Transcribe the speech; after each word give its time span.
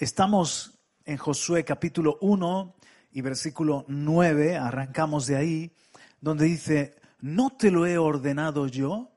Estamos 0.00 0.78
en 1.04 1.18
Josué 1.18 1.62
capítulo 1.62 2.16
1 2.22 2.74
y 3.12 3.20
versículo 3.20 3.84
9, 3.86 4.56
arrancamos 4.56 5.26
de 5.26 5.36
ahí, 5.36 5.76
donde 6.22 6.46
dice, 6.46 6.96
¿no 7.20 7.50
te 7.50 7.70
lo 7.70 7.84
he 7.84 7.98
ordenado 7.98 8.66
yo? 8.66 9.10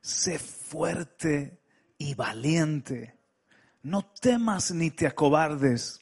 Sé 0.00 0.40
fuerte 0.40 1.60
y 1.98 2.16
valiente, 2.16 3.16
no 3.84 4.04
temas 4.20 4.72
ni 4.72 4.90
te 4.90 5.06
acobardes, 5.06 6.00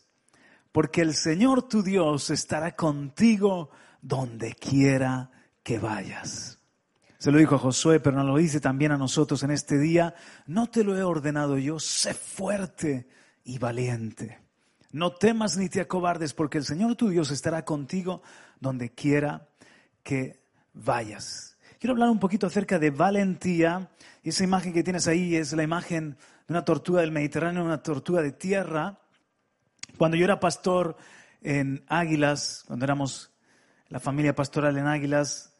porque 0.73 1.03
el 1.03 1.13
Señor 1.13 1.69
tu 1.69 1.83
Dios 1.83 2.31
estará 2.31 2.75
contigo 2.75 3.69
donde 4.01 4.55
quiera 4.55 5.31
que 5.63 5.79
vayas. 5.79 6.59
Se 7.19 7.31
lo 7.31 7.37
dijo 7.37 7.57
a 7.57 7.59
Josué, 7.59 8.01
pero 8.01 8.17
nos 8.17 8.27
lo 8.29 8.39
dice 8.39 8.61
también 8.61 8.93
a 8.93 8.97
nosotros 8.97 9.43
en 9.43 9.51
este 9.51 9.77
día, 9.77 10.15
no 10.47 10.71
te 10.71 10.85
lo 10.85 10.97
he 10.97 11.03
ordenado 11.03 11.59
yo, 11.59 11.79
sé 11.79 12.15
fuerte 12.15 13.09
y 13.45 13.59
valiente. 13.59 14.41
No 14.91 15.13
temas 15.13 15.57
ni 15.57 15.69
te 15.69 15.81
acobardes, 15.81 16.35
porque 16.35 16.59
el 16.59 16.65
Señor 16.65 16.95
tu 16.97 17.09
Dios 17.09 17.31
estará 17.31 17.65
contigo 17.65 18.23
donde 18.61 18.91
quiera 18.91 19.49
que 20.03 20.43
vayas. 20.73 21.59
Quiero 21.79 21.93
hablar 21.93 22.11
un 22.11 22.21
poquito 22.21 22.47
acerca 22.47 22.79
de 22.79 22.91
valentía. 22.91 23.91
Esa 24.23 24.45
imagen 24.45 24.73
que 24.73 24.83
tienes 24.83 25.07
ahí 25.07 25.37
es 25.37 25.53
la 25.53 25.63
imagen 25.63 26.17
de 26.47 26.55
una 26.55 26.65
tortuga 26.65 27.01
del 27.01 27.13
Mediterráneo, 27.13 27.65
una 27.65 27.83
tortuga 27.83 28.23
de 28.23 28.33
tierra. 28.33 29.01
Cuando 29.99 30.17
yo 30.17 30.25
era 30.25 30.41
pastor 30.41 30.97
en 31.43 31.85
Águilas, 31.89 32.65
cuando 32.67 32.85
éramos 32.85 33.33
la 33.89 34.01
familia 34.01 34.35
pastoral 34.35 34.79
en 34.79 34.87
Águilas, 34.87 35.55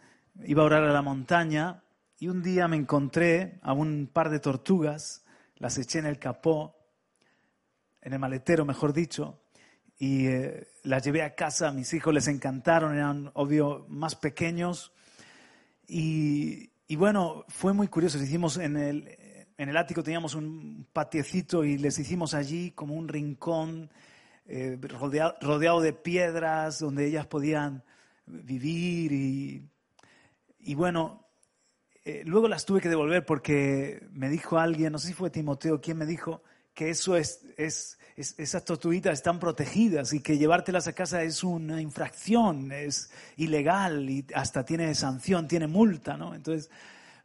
iba 0.45 0.63
a 0.63 0.67
orar 0.67 0.85
a 0.85 0.93
la 0.93 1.03
montaña 1.03 1.83
y 2.19 2.29
un 2.29 2.43
día 2.43 2.69
me 2.69 2.77
encontré 2.77 3.59
a 3.63 3.73
un 3.73 4.09
par 4.13 4.31
de 4.31 4.41
tortugas, 4.41 5.25
las 5.57 5.77
eché 5.77 5.99
en 5.99 6.07
el 6.07 6.19
capó 6.19 6.84
en 8.05 8.13
el 8.13 8.19
maletero, 8.19 8.65
mejor 8.65 8.93
dicho, 8.93 9.41
y 9.99 10.27
eh, 10.27 10.69
las 10.83 11.03
llevé 11.03 11.23
a 11.23 11.35
casa, 11.35 11.69
a 11.69 11.73
mis 11.73 11.93
hijos 11.95 12.13
les 12.13 12.29
encantaron, 12.29 12.95
eran 12.95 13.31
obvio 13.35 13.87
más 13.89 14.15
pequeños. 14.15 14.93
Y, 15.87 16.71
bueno, 16.97 17.45
fue 17.49 17.73
muy 17.73 17.89
curioso, 17.89 18.19
hicimos 18.19 18.59
en 18.59 18.77
el, 18.77 19.19
en 19.57 19.69
el 19.69 19.77
ático 19.77 20.03
teníamos 20.03 20.35
un 20.35 20.87
patiecito 20.93 21.65
y 21.65 21.79
les 21.79 21.99
hicimos 21.99 22.35
allí 22.35 22.71
como 22.71 22.95
un 22.95 23.09
rincón 23.09 23.91
eh, 24.47 24.79
rodeado, 24.81 25.35
rodeado 25.41 25.81
de 25.81 25.93
piedras 25.93 26.79
donde 26.79 27.07
ellas 27.07 27.27
podían 27.27 27.83
vivir 28.27 29.13
y, 29.13 29.69
y 30.61 30.75
bueno, 30.75 31.27
eh, 32.05 32.23
luego 32.27 32.49
las 32.49 32.67
tuve 32.67 32.81
que 32.81 32.89
devolver 32.91 33.25
porque 33.25 34.07
me 34.13 34.29
dijo 34.29 34.59
alguien, 34.59 34.93
no 34.93 34.99
sé 34.99 35.09
si 35.09 35.15
fue 35.15 35.31
Timoteo, 35.31 35.81
quien 35.81 35.97
me 35.97 36.07
dijo 36.07 36.43
que 36.75 36.91
eso 36.91 37.17
es, 37.17 37.41
es, 37.57 37.99
es, 38.17 38.35
esas 38.39 38.65
tortuguitas 38.65 39.15
están 39.15 39.39
protegidas 39.39 40.13
y 40.13 40.21
que 40.21 40.37
llevártelas 40.37 40.87
a 40.89 40.93
casa 40.93 41.23
es 41.23 41.45
una 41.45 41.81
infracción, 41.81 42.73
es 42.73 43.11
ilegal 43.37 44.11
y 44.11 44.27
hasta 44.35 44.65
tiene 44.65 44.95
sanción, 44.95 45.49
tiene 45.49 45.67
multa, 45.67 46.17
¿no? 46.17 46.35
Entonces 46.35 46.71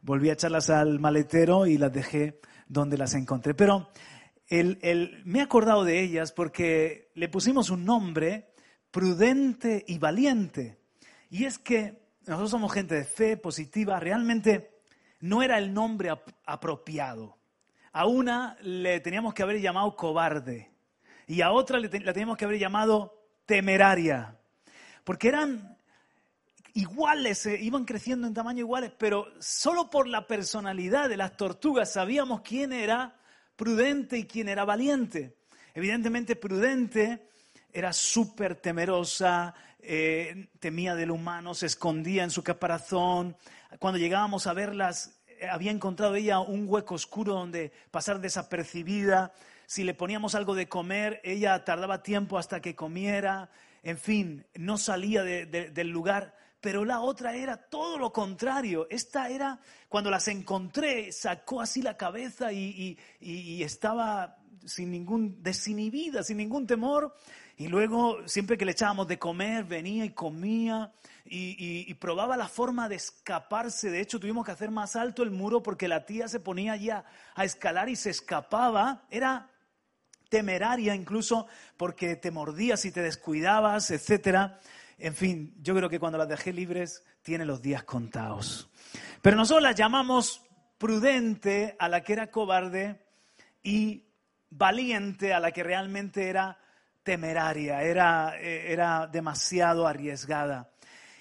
volví 0.02 0.30
a 0.30 0.34
echarlas 0.34 0.70
al 0.70 1.00
maletero 1.00 1.66
y 1.66 1.78
las 1.78 1.92
dejé 1.92 2.40
donde 2.68 2.96
las 2.96 3.14
encontré. 3.14 3.54
Pero 3.54 3.90
el, 4.46 4.78
el, 4.82 5.22
me 5.24 5.40
he 5.40 5.42
acordado 5.42 5.84
de 5.84 6.00
ellas 6.00 6.32
porque 6.32 7.10
le 7.14 7.28
pusimos 7.28 7.70
un 7.70 7.84
nombre 7.84 8.54
prudente 8.90 9.84
y 9.86 9.98
valiente. 9.98 10.78
Y 11.28 11.44
es 11.44 11.58
que 11.58 12.00
nosotros 12.26 12.50
somos 12.50 12.72
gente 12.72 12.94
de 12.94 13.04
fe 13.04 13.36
positiva, 13.36 13.98
realmente 13.98 14.82
no 15.20 15.42
era 15.42 15.58
el 15.58 15.72
nombre 15.72 16.10
ap 16.10 16.28
apropiado. 16.44 17.39
A 17.92 18.06
una 18.06 18.56
le 18.62 19.00
teníamos 19.00 19.34
que 19.34 19.42
haber 19.42 19.60
llamado 19.60 19.96
cobarde 19.96 20.70
y 21.26 21.42
a 21.42 21.50
otra 21.50 21.78
la 21.78 22.12
teníamos 22.12 22.36
que 22.36 22.44
haber 22.44 22.58
llamado 22.58 23.28
temeraria, 23.46 24.36
porque 25.04 25.28
eran 25.28 25.76
iguales, 26.74 27.46
eh, 27.46 27.58
iban 27.60 27.84
creciendo 27.84 28.26
en 28.26 28.34
tamaño 28.34 28.60
iguales, 28.60 28.92
pero 28.96 29.26
solo 29.40 29.90
por 29.90 30.06
la 30.06 30.26
personalidad 30.26 31.08
de 31.08 31.16
las 31.16 31.36
tortugas 31.36 31.92
sabíamos 31.92 32.42
quién 32.42 32.72
era 32.72 33.16
prudente 33.56 34.18
y 34.18 34.24
quién 34.24 34.48
era 34.48 34.64
valiente. 34.64 35.36
Evidentemente 35.74 36.36
prudente 36.36 37.28
era 37.72 37.92
súper 37.92 38.56
temerosa, 38.56 39.54
eh, 39.80 40.48
temía 40.58 40.94
del 40.94 41.10
humano, 41.10 41.54
se 41.54 41.66
escondía 41.66 42.24
en 42.24 42.30
su 42.30 42.42
caparazón. 42.42 43.36
Cuando 43.78 43.98
llegábamos 43.98 44.46
a 44.46 44.52
verlas, 44.52 45.19
había 45.50 45.70
encontrado 45.70 46.14
ella 46.14 46.40
un 46.40 46.64
hueco 46.68 46.94
oscuro 46.94 47.34
donde 47.34 47.72
pasar 47.90 48.20
desapercibida. 48.20 49.32
Si 49.66 49.84
le 49.84 49.94
poníamos 49.94 50.34
algo 50.34 50.54
de 50.54 50.68
comer, 50.68 51.20
ella 51.22 51.64
tardaba 51.64 52.02
tiempo 52.02 52.38
hasta 52.38 52.60
que 52.60 52.74
comiera. 52.74 53.50
En 53.82 53.98
fin, 53.98 54.46
no 54.54 54.78
salía 54.78 55.22
de, 55.22 55.46
de, 55.46 55.70
del 55.70 55.88
lugar. 55.88 56.34
Pero 56.60 56.84
la 56.84 57.00
otra 57.00 57.34
era 57.36 57.56
todo 57.56 57.98
lo 57.98 58.12
contrario. 58.12 58.86
Esta 58.90 59.30
era, 59.30 59.60
cuando 59.88 60.10
las 60.10 60.28
encontré, 60.28 61.12
sacó 61.12 61.60
así 61.60 61.80
la 61.80 61.96
cabeza 61.96 62.52
y, 62.52 62.98
y 63.20 63.62
estaba 63.62 64.36
sin 64.64 64.90
ningún, 64.90 65.42
desinhibida, 65.42 66.22
sin 66.22 66.38
ningún 66.38 66.66
temor. 66.66 67.14
Y 67.60 67.68
luego, 67.68 68.26
siempre 68.26 68.56
que 68.56 68.64
le 68.64 68.72
echábamos 68.72 69.06
de 69.06 69.18
comer, 69.18 69.64
venía 69.64 70.06
y 70.06 70.14
comía 70.14 70.94
y, 71.26 71.92
probaba 71.96 72.34
la 72.38 72.48
forma 72.48 72.88
de 72.88 72.94
escaparse. 72.94 73.90
De 73.90 74.00
hecho, 74.00 74.18
tuvimos 74.18 74.46
que 74.46 74.52
hacer 74.52 74.70
más 74.70 74.96
alto 74.96 75.22
el 75.22 75.30
muro 75.30 75.62
porque 75.62 75.86
la 75.86 76.06
tía 76.06 76.26
se 76.26 76.40
ponía 76.40 76.74
ya 76.76 77.04
a 77.34 77.44
escalar 77.44 77.90
y 77.90 77.96
se 77.96 78.08
escapaba. 78.08 79.02
Era 79.10 79.50
temeraria 80.30 80.94
incluso 80.94 81.48
porque 81.76 82.16
te 82.16 82.30
mordías 82.30 82.86
y 82.86 82.92
te 82.92 83.02
descuidabas, 83.02 83.90
etcétera. 83.90 84.58
En 84.96 85.14
fin, 85.14 85.54
yo 85.60 85.74
creo 85.74 85.90
que 85.90 86.00
cuando 86.00 86.16
las 86.16 86.30
dejé 86.30 86.54
libres 86.54 87.04
tiene 87.20 87.44
los 87.44 87.60
días 87.60 87.84
contados. 87.84 88.70
Pero 89.20 89.36
nosotros 89.36 89.64
las 89.64 89.76
llamamos 89.76 90.46
prudente 90.78 91.76
a 91.78 91.90
la 91.90 92.02
que 92.04 92.14
era 92.14 92.30
cobarde 92.30 93.04
y 93.62 94.06
valiente 94.48 95.34
a 95.34 95.40
la 95.40 95.52
que 95.52 95.62
realmente 95.62 96.30
era 96.30 96.56
temeraria, 97.10 97.82
era, 97.82 98.38
era 98.38 99.08
demasiado 99.08 99.84
arriesgada. 99.84 100.70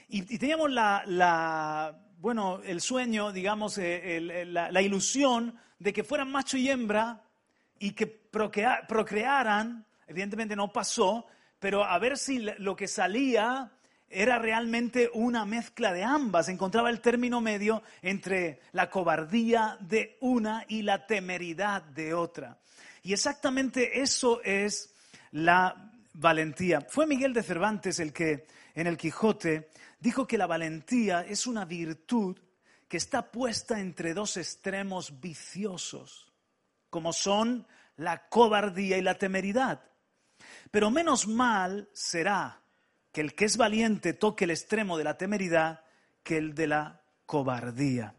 Y, 0.07 0.37
teníamos 0.37 0.69
la, 0.69 1.95
bueno, 2.19 2.61
el 2.63 2.79
sueño, 2.79 3.31
digamos, 3.31 3.79
el, 3.79 4.53
la, 4.53 4.81
ilusión 4.83 5.57
de 5.79 5.91
que 5.91 6.03
fueran 6.03 6.31
macho 6.31 6.57
y 6.57 6.69
hembra 6.69 7.23
y 7.79 7.93
que 7.93 8.05
procrea, 8.05 8.85
procrearan, 8.87 9.83
evidentemente 10.05 10.55
no 10.55 10.71
pasó, 10.71 11.25
pero 11.57 11.83
a 11.83 11.97
ver 11.97 12.19
si 12.19 12.37
lo 12.37 12.75
que 12.75 12.87
salía 12.87 13.71
era 14.11 14.37
realmente 14.37 15.09
una 15.15 15.43
mezcla 15.43 15.91
de 15.91 16.03
ambas. 16.03 16.49
Encontraba 16.49 16.91
el 16.91 17.01
término 17.01 17.41
medio 17.41 17.81
entre 18.03 18.59
la 18.73 18.91
cobardía 18.91 19.75
de 19.79 20.17
una 20.21 20.65
y 20.67 20.83
la 20.83 21.07
temeridad 21.07 21.81
de 21.81 22.13
otra. 22.13 22.59
Y 23.01 23.11
exactamente 23.13 24.01
eso 24.01 24.39
es 24.43 24.93
la 25.31 25.91
valentía. 26.13 26.81
Fue 26.81 27.07
Miguel 27.07 27.33
de 27.33 27.43
Cervantes 27.43 27.99
el 27.99 28.13
que 28.13 28.47
en 28.75 28.87
el 28.87 28.97
Quijote 28.97 29.69
dijo 29.99 30.27
que 30.27 30.37
la 30.37 30.47
valentía 30.47 31.21
es 31.21 31.47
una 31.47 31.65
virtud 31.65 32.37
que 32.87 32.97
está 32.97 33.31
puesta 33.31 33.79
entre 33.79 34.13
dos 34.13 34.37
extremos 34.37 35.19
viciosos, 35.19 36.31
como 36.89 37.13
son 37.13 37.67
la 37.97 38.27
cobardía 38.29 38.97
y 38.97 39.01
la 39.01 39.15
temeridad. 39.15 39.81
Pero 40.71 40.89
menos 40.89 41.27
mal 41.27 41.89
será 41.93 42.61
que 43.11 43.21
el 43.21 43.35
que 43.35 43.45
es 43.45 43.57
valiente 43.57 44.13
toque 44.13 44.45
el 44.45 44.51
extremo 44.51 44.97
de 44.97 45.03
la 45.03 45.17
temeridad 45.17 45.83
que 46.23 46.37
el 46.37 46.55
de 46.55 46.67
la 46.67 47.01
cobardía. 47.25 48.15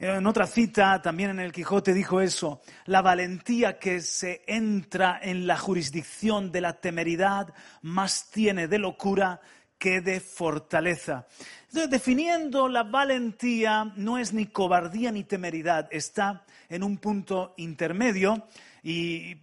En 0.00 0.28
otra 0.28 0.46
cita, 0.46 1.02
también 1.02 1.30
en 1.30 1.40
el 1.40 1.50
Quijote 1.50 1.92
dijo 1.92 2.20
eso, 2.20 2.62
la 2.86 3.02
valentía 3.02 3.80
que 3.80 4.00
se 4.00 4.42
entra 4.46 5.18
en 5.20 5.48
la 5.48 5.58
jurisdicción 5.58 6.52
de 6.52 6.60
la 6.60 6.74
temeridad 6.74 7.52
más 7.82 8.30
tiene 8.30 8.68
de 8.68 8.78
locura 8.78 9.40
que 9.76 10.00
de 10.00 10.20
fortaleza. 10.20 11.26
Entonces, 11.66 11.90
definiendo 11.90 12.68
la 12.68 12.84
valentía, 12.84 13.92
no 13.96 14.18
es 14.18 14.32
ni 14.32 14.46
cobardía 14.46 15.10
ni 15.10 15.24
temeridad, 15.24 15.88
está 15.90 16.44
en 16.68 16.84
un 16.84 16.98
punto 16.98 17.54
intermedio 17.56 18.46
y 18.84 19.34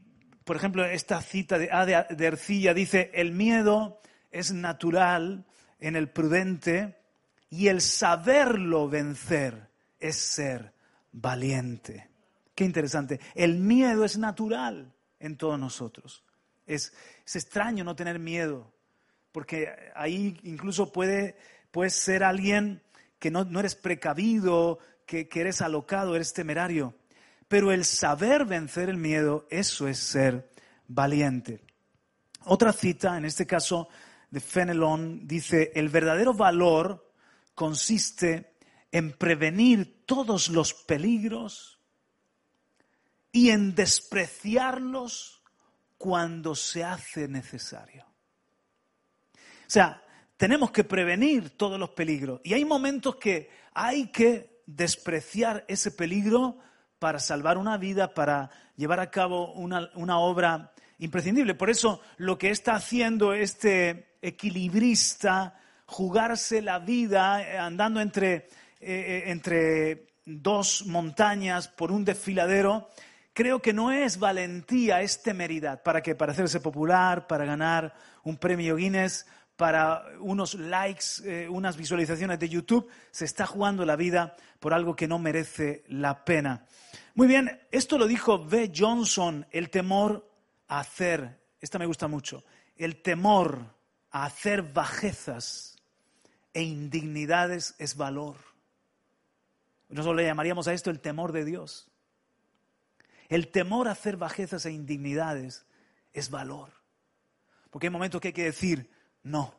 por 0.46 0.56
ejemplo, 0.56 0.86
esta 0.86 1.22
cita 1.22 1.58
de 1.58 1.69
A 1.72 1.86
de, 1.86 2.06
de 2.16 2.25
Ercilla 2.28 2.74
dice, 2.74 3.12
el 3.16 3.31
miedo 3.31 4.00
es 4.31 4.54
natural 4.54 5.44
en 5.80 5.96
el 5.98 6.08
prudente 6.08 6.96
y 7.50 7.68
el 7.68 7.81
saberlo 7.81 8.88
vencer 8.88 9.75
es 10.00 10.16
ser 10.16 10.74
valiente. 11.12 12.10
Qué 12.54 12.64
interesante. 12.64 13.20
El 13.34 13.60
miedo 13.60 14.06
es 14.06 14.18
natural 14.18 14.94
en 15.20 15.38
todos 15.38 15.60
nosotros. 15.60 16.24
Es, 16.66 16.94
es 17.26 17.36
extraño 17.36 17.84
no 17.84 17.96
tener 17.96 18.20
miedo, 18.20 18.74
porque 19.32 19.70
ahí 19.96 20.40
incluso 20.44 20.92
puede, 20.92 21.38
puedes 21.72 21.94
ser 21.94 22.24
alguien 22.24 22.82
que 23.20 23.30
no, 23.32 23.44
no 23.44 23.60
eres 23.60 23.76
precavido, 23.76 24.80
que, 25.06 25.28
que 25.28 25.42
eres 25.42 25.62
alocado, 25.62 26.16
eres 26.16 26.34
temerario. 26.34 26.96
Pero 27.48 27.72
el 27.72 27.86
saber 27.86 28.46
vencer 28.46 28.90
el 28.90 28.98
miedo, 28.98 29.46
eso 29.50 29.88
es 29.88 30.00
ser 30.00 30.50
valiente. 30.88 31.62
Otra 32.46 32.74
cita, 32.74 33.18
en 33.18 33.26
este 33.26 33.46
caso 33.46 33.88
de 34.30 34.40
Fenelon, 34.40 35.28
dice, 35.28 35.72
el 35.76 35.90
verdadero 35.90 36.34
valor 36.34 37.12
consiste 37.54 38.55
en 38.96 39.12
prevenir 39.12 40.06
todos 40.06 40.48
los 40.48 40.74
peligros 40.74 41.82
y 43.34 43.50
en 43.50 43.76
despreciarlos 43.76 45.44
cuando 45.98 46.56
se 46.56 46.86
hace 46.86 47.28
necesario. 47.28 48.06
O 49.36 49.68
sea, 49.68 50.02
tenemos 50.38 50.72
que 50.72 50.86
prevenir 50.86 51.58
todos 51.58 51.78
los 51.78 51.90
peligros 51.90 52.40
y 52.46 52.54
hay 52.54 52.64
momentos 52.64 53.18
que 53.18 53.50
hay 53.74 54.14
que 54.14 54.62
despreciar 54.66 55.66
ese 55.68 55.92
peligro 55.92 56.60
para 56.98 57.20
salvar 57.20 57.58
una 57.58 57.78
vida, 57.78 58.14
para 58.14 58.50
llevar 58.78 59.02
a 59.02 59.12
cabo 59.12 59.52
una, 59.56 59.90
una 59.96 60.20
obra 60.20 60.72
imprescindible. 61.00 61.54
Por 61.54 61.70
eso 61.70 62.00
lo 62.16 62.38
que 62.38 62.50
está 62.50 62.76
haciendo 62.76 63.34
este 63.34 64.16
equilibrista, 64.22 65.60
jugarse 65.86 66.62
la 66.62 66.80
vida 66.80 67.66
andando 67.66 68.00
entre, 68.00 68.48
eh, 68.86 69.24
eh, 69.28 69.32
entre 69.32 70.08
dos 70.26 70.86
montañas 70.86 71.68
por 71.68 71.92
un 71.92 72.06
desfiladero, 72.06 72.90
creo 73.34 73.62
que 73.62 73.74
no 73.74 73.92
es 73.92 74.20
valentía, 74.20 75.02
es 75.02 75.24
temeridad. 75.24 75.82
¿Para 75.82 76.02
qué? 76.02 76.14
Para 76.14 76.34
hacerse 76.34 76.60
popular, 76.60 77.26
para 77.26 77.46
ganar 77.46 77.96
un 78.24 78.38
premio 78.38 78.76
Guinness, 78.76 79.26
para 79.56 80.06
unos 80.20 80.54
likes, 80.54 81.48
unas 81.50 81.78
visualizaciones 81.78 82.38
de 82.40 82.50
YouTube. 82.50 82.90
Se 83.12 83.26
está 83.26 83.46
jugando 83.46 83.86
la 83.86 83.96
vida 83.96 84.36
por 84.60 84.74
algo 84.74 84.96
que 84.96 85.08
no 85.08 85.18
merece 85.18 85.84
la 85.88 86.24
pena. 86.26 86.66
Muy 87.16 87.28
bien, 87.28 87.60
esto 87.72 87.98
lo 87.98 88.08
dijo 88.08 88.46
B. 88.46 88.72
Johnson, 88.76 89.48
el 89.52 89.70
temor 89.70 90.30
a 90.68 90.80
hacer, 90.80 91.40
esta 91.62 91.80
me 91.80 91.86
gusta 91.86 92.08
mucho, 92.08 92.44
el 92.76 93.02
temor 93.02 93.74
a 94.12 94.26
hacer 94.26 94.62
bajezas 94.62 95.78
e 96.54 96.64
indignidades 96.64 97.76
es 97.80 97.96
valor. 97.96 98.55
Nosotros 99.90 100.16
le 100.18 100.26
llamaríamos 100.26 100.68
a 100.68 100.74
esto 100.74 100.90
el 100.90 101.00
temor 101.00 101.32
de 101.32 101.46
Dios. 101.46 101.90
El 103.28 103.50
temor 103.50 103.88
a 103.88 103.92
hacer 103.92 104.18
bajezas 104.18 104.66
e 104.66 104.72
indignidades 104.72 105.66
es 106.14 106.30
valor. 106.30 106.72
Porque 107.70 107.88
hay 107.88 107.92
momentos 107.92 108.22
que 108.22 108.30
hay 108.30 108.34
que 108.34 108.44
decir, 108.44 108.90
no, 109.24 109.56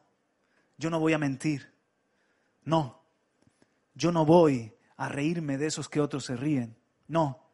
yo 0.78 0.90
no 0.90 1.00
voy 1.00 1.12
a 1.12 1.18
mentir. 1.18 1.72
No, 2.64 3.02
yo 3.94 4.12
no 4.12 4.24
voy 4.24 4.74
a 4.96 5.08
reírme 5.08 5.58
de 5.58 5.66
esos 5.66 5.88
que 5.88 6.00
otros 6.00 6.24
se 6.24 6.36
ríen. 6.36 6.76
No, 7.08 7.46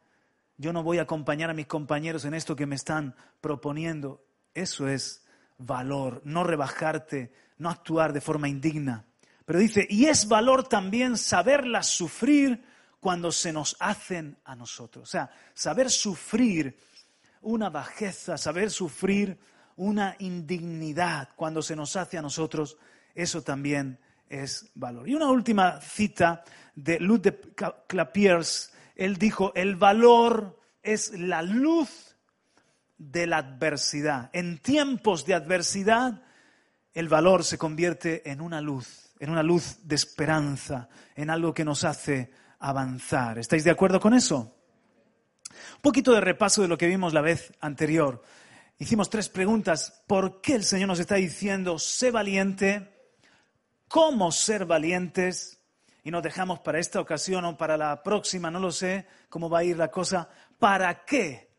yo 0.57 0.73
no 0.73 0.83
voy 0.83 0.99
a 0.99 1.03
acompañar 1.03 1.49
a 1.49 1.53
mis 1.53 1.67
compañeros 1.67 2.25
en 2.25 2.33
esto 2.33 2.55
que 2.55 2.65
me 2.65 2.75
están 2.75 3.15
proponiendo. 3.41 4.25
Eso 4.53 4.87
es 4.87 5.25
valor, 5.57 6.21
no 6.25 6.43
rebajarte, 6.43 7.33
no 7.57 7.69
actuar 7.69 8.13
de 8.13 8.21
forma 8.21 8.49
indigna. 8.49 9.05
Pero 9.45 9.59
dice, 9.59 9.85
y 9.89 10.05
es 10.05 10.27
valor 10.27 10.67
también 10.67 11.17
saberlas 11.17 11.87
sufrir 11.87 12.63
cuando 12.99 13.31
se 13.31 13.51
nos 13.51 13.75
hacen 13.79 14.37
a 14.45 14.55
nosotros. 14.55 15.03
O 15.03 15.11
sea, 15.11 15.29
saber 15.53 15.89
sufrir 15.89 16.77
una 17.41 17.69
bajeza, 17.69 18.37
saber 18.37 18.71
sufrir 18.71 19.37
una 19.75 20.15
indignidad 20.19 21.29
cuando 21.35 21.61
se 21.61 21.75
nos 21.75 21.95
hace 21.95 22.17
a 22.17 22.21
nosotros, 22.21 22.77
eso 23.13 23.41
también 23.41 23.99
es 24.29 24.71
valor. 24.75 25.07
Y 25.07 25.15
una 25.15 25.29
última 25.29 25.81
cita 25.81 26.43
de 26.75 26.99
Lud 26.99 27.21
de 27.21 27.39
Clapiers, 27.87 28.73
él 28.95 29.17
dijo, 29.17 29.51
el 29.55 29.75
valor 29.75 30.59
es 30.81 31.11
la 31.19 31.41
luz 31.41 32.15
de 32.97 33.27
la 33.27 33.37
adversidad. 33.37 34.29
En 34.33 34.59
tiempos 34.59 35.25
de 35.25 35.33
adversidad, 35.33 36.21
el 36.93 37.09
valor 37.09 37.43
se 37.43 37.57
convierte 37.57 38.29
en 38.29 38.41
una 38.41 38.61
luz, 38.61 39.12
en 39.19 39.29
una 39.29 39.43
luz 39.43 39.79
de 39.83 39.95
esperanza, 39.95 40.89
en 41.15 41.29
algo 41.29 41.53
que 41.53 41.65
nos 41.65 41.83
hace 41.83 42.31
avanzar. 42.59 43.39
¿Estáis 43.39 43.63
de 43.63 43.71
acuerdo 43.71 43.99
con 43.99 44.13
eso? 44.13 44.55
Un 45.75 45.81
poquito 45.81 46.13
de 46.13 46.21
repaso 46.21 46.61
de 46.61 46.67
lo 46.67 46.77
que 46.77 46.87
vimos 46.87 47.13
la 47.13 47.21
vez 47.21 47.53
anterior. 47.59 48.23
Hicimos 48.79 49.09
tres 49.09 49.29
preguntas. 49.29 50.03
¿Por 50.07 50.41
qué 50.41 50.55
el 50.55 50.63
Señor 50.63 50.87
nos 50.87 50.99
está 50.99 51.15
diciendo, 51.15 51.79
sé 51.79 52.11
valiente? 52.11 52.91
¿Cómo 53.87 54.31
ser 54.31 54.65
valientes? 54.65 55.59
y 56.03 56.11
nos 56.11 56.21
dejamos 56.21 56.59
para 56.59 56.79
esta 56.79 56.99
ocasión 56.99 57.45
o 57.45 57.57
para 57.57 57.77
la 57.77 58.03
próxima, 58.03 58.51
no 58.51 58.59
lo 58.59 58.71
sé 58.71 59.07
cómo 59.29 59.49
va 59.49 59.59
a 59.59 59.63
ir 59.63 59.77
la 59.77 59.89
cosa, 59.89 60.29
¿para 60.59 61.05
qué 61.05 61.49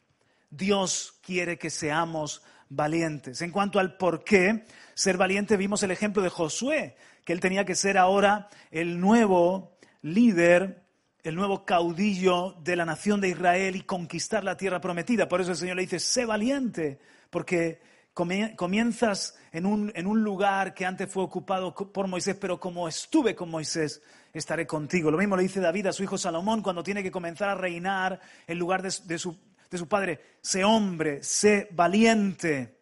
Dios 0.50 1.18
quiere 1.22 1.58
que 1.58 1.70
seamos 1.70 2.42
valientes? 2.68 3.42
En 3.42 3.50
cuanto 3.50 3.78
al 3.78 3.96
por 3.96 4.24
qué 4.24 4.64
ser 4.94 5.16
valiente, 5.16 5.56
vimos 5.56 5.82
el 5.82 5.90
ejemplo 5.90 6.22
de 6.22 6.28
Josué, 6.28 6.96
que 7.24 7.32
él 7.32 7.40
tenía 7.40 7.64
que 7.64 7.74
ser 7.74 7.98
ahora 7.98 8.48
el 8.70 9.00
nuevo 9.00 9.76
líder, 10.02 10.82
el 11.22 11.34
nuevo 11.34 11.64
caudillo 11.64 12.56
de 12.62 12.76
la 12.76 12.84
nación 12.84 13.20
de 13.20 13.28
Israel 13.28 13.76
y 13.76 13.82
conquistar 13.82 14.44
la 14.44 14.56
tierra 14.56 14.80
prometida. 14.80 15.28
Por 15.28 15.40
eso 15.40 15.52
el 15.52 15.56
Señor 15.56 15.76
le 15.76 15.82
dice, 15.82 15.98
sé 15.98 16.26
valiente, 16.26 16.98
porque 17.30 17.80
comienzas 18.12 19.36
en 19.50 19.66
un, 19.66 19.90
en 19.94 20.06
un 20.06 20.22
lugar 20.22 20.74
que 20.74 20.86
antes 20.86 21.10
fue 21.10 21.24
ocupado 21.24 21.74
por 21.74 22.06
Moisés, 22.06 22.36
pero 22.40 22.60
como 22.60 22.86
estuve 22.86 23.34
con 23.34 23.50
Moisés, 23.50 24.00
estaré 24.32 24.66
contigo. 24.66 25.10
Lo 25.10 25.18
mismo 25.18 25.36
le 25.36 25.44
dice 25.44 25.60
David 25.60 25.86
a 25.86 25.92
su 25.92 26.02
hijo 26.02 26.18
Salomón 26.18 26.62
cuando 26.62 26.82
tiene 26.82 27.02
que 27.02 27.10
comenzar 27.10 27.48
a 27.48 27.54
reinar 27.54 28.20
en 28.46 28.58
lugar 28.58 28.82
de, 28.82 29.18
su, 29.18 29.36
de 29.70 29.78
su 29.78 29.88
padre. 29.88 30.20
Sé 30.40 30.64
hombre, 30.64 31.22
sé 31.22 31.68
valiente. 31.72 32.78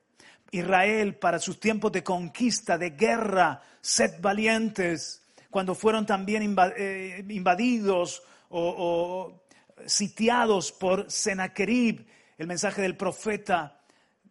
Israel, 0.51 1.17
para 1.17 1.39
sus 1.39 1.59
tiempos 1.59 1.93
de 1.93 2.05
conquista, 2.05 2.77
de 2.77 2.91
guerra, 2.91 3.63
sed 3.81 4.21
valientes. 4.21 5.23
Cuando 5.51 5.75
fueron 5.75 6.07
también 6.07 6.57
eh, 6.77 7.25
invadidos 7.29 8.23
o, 8.51 9.43
sitiados 9.87 10.73
por 10.73 11.11
Sennacherib, 11.11 12.07
el 12.37 12.47
mensaje 12.47 12.83
del 12.83 12.97
profeta 12.97 13.81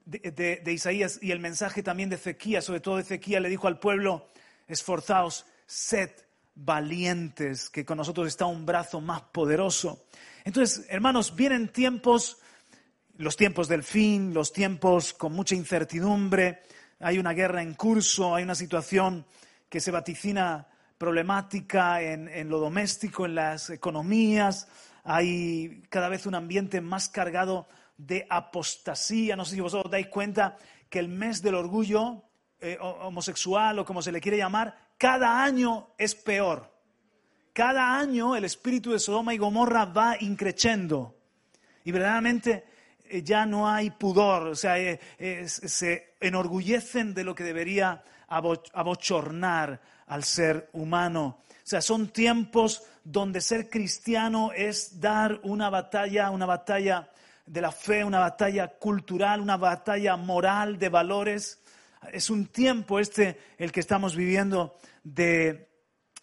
de, 0.05 0.62
de, 0.63 0.74
Isaías 0.74 1.20
y 1.22 1.31
el 1.31 1.39
mensaje 1.39 1.84
también 1.84 2.10
de 2.10 2.15
Ezequías, 2.15 2.65
sobre 2.65 2.79
todo 2.79 3.00
Ezequías 3.00 3.41
le 3.41 3.50
dijo 3.50 3.67
al 3.67 3.79
pueblo, 3.79 4.29
esforzaos, 4.67 5.46
sed 5.65 6.12
valientes, 6.55 7.70
que 7.70 7.86
con 7.86 7.98
nosotros 7.98 8.27
está 8.27 8.46
un 8.46 8.65
brazo 8.65 9.01
más 9.01 9.22
poderoso. 9.22 10.05
Entonces, 10.43 10.86
hermanos, 10.89 11.36
vienen 11.36 11.70
tiempos, 11.70 12.38
los 13.22 13.38
tiempos 13.38 13.68
del 13.68 13.84
fin, 13.84 14.34
los 14.34 14.51
tiempos 14.51 15.13
con 15.13 15.34
mucha 15.34 15.54
incertidumbre, 15.54 16.63
hay 17.00 17.20
una 17.20 17.34
guerra 17.34 17.62
en 17.62 17.75
curso, 17.75 18.36
hay 18.36 18.44
una 18.44 18.56
situación 18.56 19.25
que 19.70 19.80
se 19.80 19.92
vaticina 19.92 20.68
problemática 20.98 22.01
en, 22.01 22.50
lo 22.50 22.60
doméstico, 22.60 23.25
en 23.25 23.36
las 23.36 23.70
economías, 23.70 24.68
hay 25.04 25.84
cada 25.90 26.10
vez 26.10 26.25
un 26.25 26.36
ambiente 26.36 26.82
más 26.82 27.10
cargado 27.10 27.68
de 27.98 28.25
apostasía. 28.30 29.36
No 29.36 29.46
sé 29.46 29.56
si 29.56 29.62
vosotros 29.62 29.92
dais 29.92 30.08
cuenta 30.08 30.58
que 30.90 31.00
el 31.00 31.08
mes 31.08 31.42
del 31.42 31.56
orgullo 31.56 32.24
eh, 32.60 32.78
homosexual 32.82 33.80
o 33.80 33.86
como 33.86 34.01
se 34.01 34.12
le 34.12 34.22
quiere 34.22 34.38
llamar, 34.38 34.75
cada 34.98 35.44
año 35.44 35.90
es 35.98 36.16
peor. 36.16 36.72
Cada 37.54 37.98
año 37.98 38.36
el 38.36 38.46
espíritu 38.46 38.92
de 38.92 39.00
Sodoma 39.00 39.34
y 39.34 39.38
Gomorra 39.38 39.86
va 39.86 40.18
increciendo. 40.20 41.16
Y 41.84 41.92
verdaderamente 41.92 42.71
ya 43.24 43.46
no 43.46 43.70
hay 43.70 43.89
pudor, 43.89 44.48
o 44.48 44.56
sea, 44.56 44.80
eh, 44.80 45.00
se 45.48 46.15
enorgullecen 46.20 47.13
de 47.13 47.24
lo 47.24 47.36
que 47.36 47.44
debería 47.44 48.03
abochornar 48.27 49.82
al 50.08 50.24
ser 50.24 50.70
humano. 50.74 51.39
O 51.50 51.68
sea, 51.72 51.82
son 51.82 52.10
tiempos 52.10 52.84
donde 53.03 53.41
ser 53.41 53.70
cristiano 53.70 54.51
es 54.56 55.00
dar 55.00 55.39
una 55.44 55.70
batalla, 55.70 56.32
una 56.32 56.46
batalla 56.46 57.10
de 57.46 57.62
la 57.62 57.72
fe, 57.72 58.03
una 58.03 58.20
batalla 58.20 58.68
cultural, 58.68 59.41
una 59.41 59.58
batalla 59.58 60.15
moral 60.15 60.77
de 60.77 60.89
valores 60.89 61.62
es 62.12 62.30
un 62.30 62.48
tiempo 62.48 63.00
este 63.00 63.38
el 63.58 63.72
que 63.72 63.80
estamos 63.80 64.15
viviendo 64.15 64.77
de, 65.03 65.70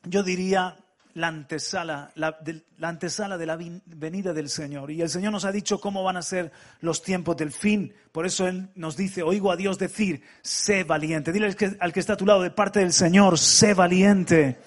yo 0.04 0.22
diría, 0.22 0.76
la 1.14 1.28
antesala, 1.28 2.10
la, 2.14 2.38
de, 2.40 2.62
la 2.78 2.88
antesala 2.88 3.36
de 3.36 3.46
la 3.46 3.58
venida 3.86 4.32
del 4.32 4.48
Señor. 4.48 4.90
Y 4.90 5.02
el 5.02 5.08
Señor 5.08 5.32
nos 5.32 5.44
ha 5.44 5.52
dicho 5.52 5.80
cómo 5.80 6.02
van 6.04 6.16
a 6.16 6.22
ser 6.22 6.52
los 6.80 7.02
tiempos 7.02 7.36
del 7.36 7.52
fin. 7.52 7.92
Por 8.12 8.26
eso 8.26 8.46
Él 8.46 8.68
nos 8.74 8.96
dice, 8.96 9.22
oigo 9.22 9.50
a 9.50 9.56
Dios 9.56 9.78
decir, 9.78 10.22
sé 10.42 10.84
valiente. 10.84 11.32
Dile 11.32 11.46
al 11.46 11.56
que, 11.56 11.76
al 11.80 11.92
que 11.92 12.00
está 12.00 12.12
a 12.12 12.16
tu 12.16 12.26
lado 12.26 12.42
de 12.42 12.50
parte 12.50 12.80
del 12.80 12.92
Señor, 12.92 13.38
sé 13.38 13.74
valiente. 13.74 14.58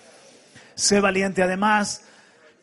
Sé 0.76 1.00
valiente. 1.00 1.44
Además, 1.44 2.04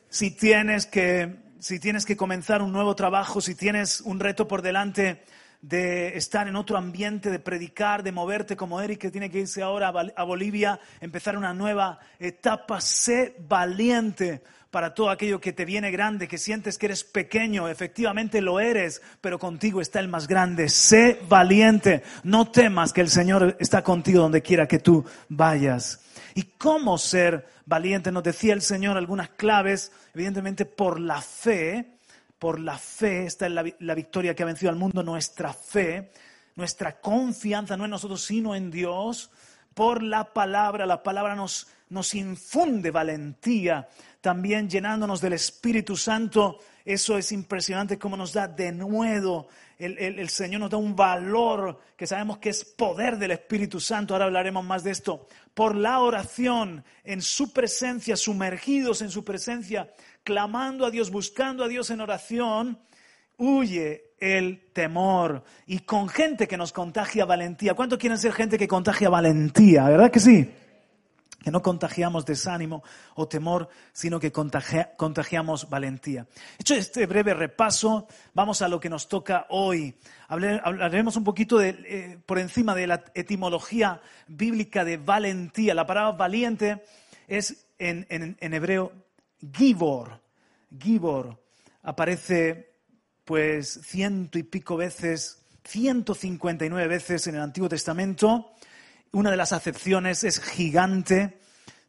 si 0.08 0.30
tienes 0.30 0.87
que, 0.87 1.37
si 1.58 1.78
tienes 1.78 2.04
que 2.04 2.16
comenzar 2.16 2.62
un 2.62 2.73
nuevo 2.73 2.94
trabajo, 2.94 3.40
si 3.40 3.54
tienes 3.54 4.00
un 4.02 4.20
reto 4.20 4.49
por 4.49 4.62
delante 4.62 5.23
de 5.61 6.17
estar 6.17 6.47
en 6.47 6.57
otro 6.57 6.77
ambiente, 6.77 7.31
de 7.31 7.38
predicar, 7.41 8.03
de 8.03 8.12
moverte 8.12 8.57
como 8.57 8.81
Eric, 8.81 9.00
que 9.00 9.11
tiene 9.11 9.31
que 9.31 9.41
irse 9.41 9.62
ahora 9.62 9.88
a 9.88 9.93
Bol- 9.93 10.12
a 10.17 10.23
Bolivia, 10.25 10.79
empezar 11.00 11.37
una 11.37 11.53
nueva 11.53 11.99
etapa, 12.19 12.81
sé 12.81 13.35
valiente 13.49 14.43
para 14.71 14.93
todo 14.93 15.11
aquello 15.11 15.41
que 15.41 15.55
te 15.55 15.65
viene 15.65 15.91
grande, 15.91 16.29
que 16.29 16.37
sientes 16.38 16.77
que 16.77 16.87
eres 16.87 17.03
pequeño, 17.03 17.69
efectivamente 17.69 18.41
lo 18.43 18.61
eres, 18.61 19.00
pero 19.21 19.38
contigo 19.38 19.81
está 19.81 19.99
el 19.99 20.09
más 20.09 20.29
grande. 20.29 20.69
Sé 20.69 21.19
valiente, 21.29 22.03
no 22.23 22.50
temas 22.50 22.93
que 22.93 23.00
el 23.00 23.09
Señor 23.09 23.57
está 23.59 23.83
contigo 23.83 24.21
donde 24.21 24.43
quiera 24.43 24.69
que 24.69 24.79
tú 24.79 25.05
vayas. 25.29 26.05
¿Y 26.35 26.43
cómo 26.59 26.99
ser 26.99 27.49
valiente? 27.65 28.12
Nos 28.12 28.23
decía 28.23 28.53
el 28.53 28.62
Señor 28.62 28.97
algunas 28.97 29.31
claves, 29.31 29.91
evidentemente 30.15 30.67
por 30.67 31.00
la 31.00 31.23
fe, 31.23 31.98
por 32.38 32.61
la 32.61 32.78
fe, 32.78 33.25
esta 33.26 33.47
es 33.47 33.52
la, 33.52 33.64
la 33.80 33.95
victoria 33.95 34.35
que 34.35 34.42
ha 34.42 34.47
vencido 34.47 34.71
al 34.71 34.76
mundo, 34.76 35.02
nuestra 35.02 35.52
fe, 35.52 36.11
nuestra 36.57 37.00
confianza 37.00 37.76
no 37.76 37.85
en 37.85 37.90
nosotros, 37.90 38.23
sino 38.25 38.54
en 38.54 38.71
Dios, 38.71 39.30
por 39.75 40.02
la 40.02 40.33
palabra, 40.33 40.87
la 40.87 41.02
palabra 41.02 41.35
nos, 41.35 41.68
nos 41.88 42.14
infunde 42.14 42.90
valentía, 42.90 43.88
también 44.21 44.68
llenándonos 44.68 45.21
del 45.21 45.35
Espíritu 45.35 45.97
Santo, 45.97 46.59
eso 46.85 47.16
es 47.18 47.30
impresionante 47.33 47.99
cómo 47.99 48.16
nos 48.16 48.33
da 48.33 48.49
de 48.49 48.73
nuevo, 48.73 49.47
el- 49.78 49.97
el 49.99 50.28
Señor 50.28 50.61
nos 50.62 50.71
da 50.71 50.76
un 50.76 50.97
valor 50.97 51.78
que 51.97 52.07
sabemos 52.07 52.38
que 52.38 52.49
es 52.49 52.64
poder 52.64 53.16
del 53.18 53.30
Espíritu 53.33 53.78
Santo, 53.78 54.14
ahora 54.14 54.25
hablaremos 54.25 54.64
más 54.64 54.83
de 54.83 54.90
esto, 54.90 55.28
por 55.54 55.76
la 55.76 56.00
oración, 56.00 56.85
en 57.04 57.23
su 57.23 57.52
presencia, 57.52 58.16
sumergidos 58.16 59.02
en 59.02 59.11
su 59.11 59.25
presencia, 59.25 59.88
clamando 60.28 60.85
a 60.85 60.90
Dios, 60.90 61.11
buscando 61.11 61.64
a 61.64 61.68
Dios 61.68 61.88
en 61.88 62.02
oración, 62.02 62.78
huye 63.38 64.12
el 64.20 64.70
temor. 64.75 65.42
Y 65.66 65.78
con 65.78 66.06
gente 66.11 66.47
que 66.47 66.58
nos 66.58 66.70
contagia 66.75 67.25
valentía. 67.25 67.73
¿Cuánto 67.73 67.97
quieren 67.97 68.18
ser 68.18 68.35
gente 68.35 68.58
que 68.58 68.68
contagia 68.68 69.08
valentía? 69.08 69.85
¿Verdad 69.88 70.11
que 70.11 70.20
sí? 70.20 70.50
Que 71.42 71.50
no 71.50 71.62
contagiamos 71.62 72.26
desánimo 72.26 72.82
o 73.14 73.26
temor, 73.26 73.70
sino 73.94 74.20
que 74.20 74.30
contagia- 74.30 74.94
contagiamos 74.99 75.70
valentía. 75.70 76.26
Hecho 76.58 76.75
este 76.75 77.06
breve 77.06 77.32
repaso, 77.32 78.06
vamos 78.35 78.61
a 78.61 78.68
lo 78.68 78.78
que 78.80 78.90
nos 78.90 79.08
toca 79.08 79.47
hoy. 79.49 79.94
Hablaremos 80.28 81.16
un 81.16 81.25
poquito 81.25 81.56
de, 81.56 81.70
eh, 81.70 82.18
por 82.26 82.38
encima 82.38 82.75
de 82.75 82.87
la 82.87 83.02
etimología 83.14 84.02
bíblica 84.26 84.85
de 84.85 84.99
valentía. 84.99 85.73
La 85.73 85.87
palabra 85.87 86.18
valiente 86.18 86.85
es 87.26 87.64
en 87.78 88.37
hebreo 88.40 88.92
gibor. 89.54 90.21
Gibor 90.78 91.40
aparece 91.83 92.73
pues 93.25 93.80
ciento 93.85 94.38
y 94.38 94.42
pico 94.42 94.76
veces, 94.76 95.42
159 95.64 96.88
veces 96.88 97.26
en 97.26 97.35
el 97.37 97.42
Antiguo 97.42 97.68
Testamento. 97.68 98.52
Una 99.12 99.30
de 99.30 99.37
las 99.37 99.52
acepciones 99.52 100.25
es 100.25 100.40
gigante, 100.40 101.38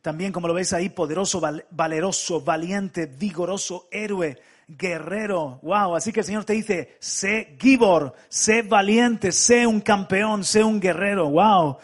también 0.01 0.31
como 0.31 0.47
lo 0.47 0.53
veis 0.53 0.73
ahí, 0.73 0.89
poderoso, 0.89 1.39
val- 1.39 1.65
valeroso, 1.71 2.41
valiente, 2.41 3.05
vigoroso, 3.05 3.87
héroe, 3.91 4.37
guerrero. 4.67 5.59
Wow, 5.61 5.95
así 5.95 6.11
que 6.13 6.21
el 6.21 6.25
Señor 6.25 6.45
te 6.45 6.53
dice, 6.53 6.97
sé 6.99 7.57
gibor, 7.59 8.13
sé 8.29 8.61
valiente, 8.61 9.31
sé 9.31 9.65
un 9.67 9.81
campeón, 9.81 10.43
sé 10.43 10.63
un 10.63 10.79
guerrero. 10.79 11.29
Wow. 11.29 11.77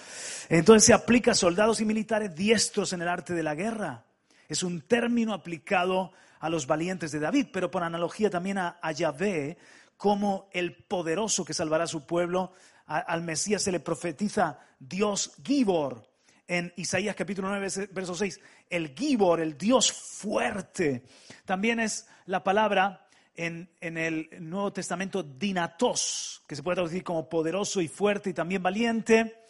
Entonces 0.49 0.85
se 0.85 0.93
aplica 0.93 1.31
a 1.31 1.35
soldados 1.35 1.81
y 1.81 1.85
militares 1.85 2.35
diestros 2.35 2.93
en 2.93 3.01
el 3.01 3.07
arte 3.07 3.33
de 3.33 3.43
la 3.43 3.55
guerra. 3.55 4.03
Es 4.49 4.63
un 4.63 4.81
término 4.81 5.33
aplicado 5.33 6.11
a 6.39 6.49
los 6.49 6.67
valientes 6.67 7.11
de 7.11 7.19
David, 7.19 7.47
pero 7.51 7.71
por 7.71 7.83
analogía 7.83 8.29
también 8.29 8.57
a, 8.57 8.79
Yahvé, 8.91 9.57
como 9.97 10.49
el 10.51 10.75
poderoso 10.75 11.43
que 11.45 11.53
salvará 11.53 11.85
a 11.85 11.87
su 11.87 12.05
pueblo. 12.05 12.53
Al 12.85 13.23
Mesías 13.23 13.63
se 13.63 13.71
le 13.71 13.79
profetiza 13.79 14.59
Dios 14.79 15.31
Gibor. 15.43 16.07
En 16.47 16.71
Isaías 16.75 17.15
capítulo 17.15 17.47
9, 17.47 17.61
verse- 17.65 17.89
verso 17.91 18.13
6, 18.13 18.39
el 18.69 18.89
Gibor, 18.95 19.39
el 19.39 19.57
Dios 19.57 19.91
fuerte. 19.91 21.03
También 21.45 21.79
es 21.79 22.07
la 22.27 22.43
palabra 22.43 23.07
en, 23.35 23.67
en 23.81 23.97
el 23.97 24.29
Nuevo 24.41 24.71
Testamento 24.71 25.23
dinatos, 25.23 26.43
que 26.47 26.55
se 26.55 26.61
puede 26.61 26.75
traducir 26.75 27.03
como 27.03 27.27
poderoso 27.27 27.81
y 27.81 27.87
fuerte 27.87 28.29
y 28.29 28.33
también 28.33 28.61
valiente. 28.61 29.44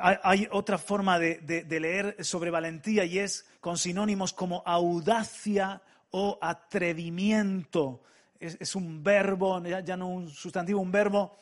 Hay, 0.00 0.48
otra 0.50 0.78
forma 0.78 1.18
de, 1.18 1.66
leer 1.68 2.16
sobre 2.24 2.50
valentía 2.50 3.04
y 3.04 3.18
es 3.18 3.46
con 3.60 3.76
sinónimos 3.76 4.32
como 4.32 4.62
audacia 4.64 5.82
o 6.10 6.38
atrevimiento. 6.40 8.02
Es, 8.40 8.56
es 8.60 8.74
un 8.74 9.02
verbo, 9.02 9.62
ya, 9.62 9.80
ya 9.80 9.96
no 9.96 10.08
un 10.08 10.30
sustantivo, 10.30 10.80
un 10.80 10.92
verbo. 10.92 11.36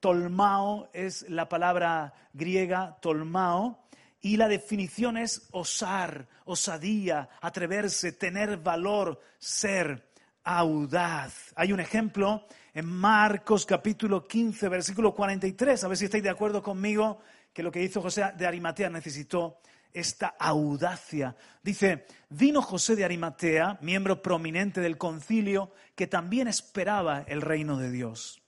Tolmao 0.00 0.90
es 0.92 1.28
la 1.30 1.48
palabra 1.48 2.12
griega, 2.32 2.98
tolmao, 3.00 3.84
y 4.20 4.36
la 4.36 4.48
definición 4.48 5.16
es 5.16 5.48
osar, 5.52 6.26
osadía, 6.44 7.28
atreverse, 7.40 8.12
tener 8.12 8.58
valor, 8.58 9.20
ser 9.38 10.08
audaz. 10.44 11.52
Hay 11.56 11.72
un 11.72 11.80
ejemplo 11.80 12.46
en 12.72 12.86
Marcos 12.86 13.66
capítulo 13.66 14.26
15, 14.26 14.68
versículo 14.68 15.14
43, 15.14 15.84
a 15.84 15.88
ver 15.88 15.96
si 15.96 16.06
estáis 16.06 16.24
de 16.24 16.30
acuerdo 16.30 16.62
conmigo, 16.62 17.20
que 17.54 17.62
lo 17.62 17.72
que 17.72 17.82
hizo 17.82 18.02
José 18.02 18.32
de 18.36 18.46
Arimatea 18.46 18.90
necesitó 18.90 19.60
esta 19.92 20.34
audacia. 20.38 21.36
Dice, 21.62 22.04
vino 22.28 22.60
José 22.60 22.96
de 22.96 23.04
Arimatea, 23.04 23.78
miembro 23.80 24.20
prominente 24.20 24.80
del 24.80 24.98
concilio, 24.98 25.72
que 25.94 26.08
también 26.08 26.48
esperaba 26.48 27.22
el 27.28 27.40
reino 27.40 27.78
de 27.78 27.90
Dios. 27.90 28.42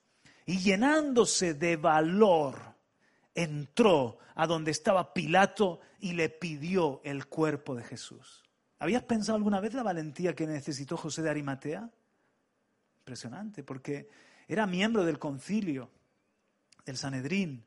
Y 0.45 0.59
llenándose 0.59 1.55
de 1.55 1.77
valor, 1.77 2.75
entró 3.35 4.19
a 4.35 4.47
donde 4.47 4.73
estaba 4.73 5.15
Pilato 5.15 5.81
y 6.01 6.15
le 6.15 6.29
pidió 6.29 7.01
el 7.05 7.27
cuerpo 7.27 7.75
de 7.77 7.85
Jesús. 7.85 8.43
¿Habías 8.79 9.05
pensado 9.05 9.37
alguna 9.37 9.61
vez 9.61 9.73
la 9.73 9.83
valentía 9.83 10.35
que 10.35 10.47
necesitó 10.47 10.97
José 10.97 11.23
de 11.23 11.31
Arimatea? 11.31 11.89
Impresionante, 12.99 13.63
porque 13.63 14.09
era 14.49 14.67
miembro 14.67 15.05
del 15.05 15.19
concilio, 15.19 15.91
del 16.85 16.97
Sanedrín. 16.97 17.66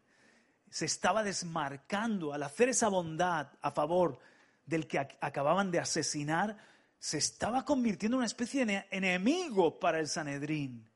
Se 0.70 0.86
estaba 0.86 1.24
desmarcando 1.24 2.34
al 2.34 2.44
hacer 2.44 2.70
esa 2.70 2.88
bondad 2.90 3.48
a 3.62 3.72
favor 3.72 4.20
del 4.66 4.88
que 4.88 5.00
ac- 5.00 5.18
acababan 5.22 5.72
de 5.72 5.80
asesinar, 5.80 6.58
se 7.00 7.18
estaba 7.18 7.66
convirtiendo 7.66 8.16
en 8.16 8.20
una 8.20 8.26
especie 8.28 8.66
de 8.66 8.74
ene- 8.74 8.88
enemigo 8.92 9.80
para 9.80 10.00
el 10.00 10.08
Sanedrín. 10.08 10.88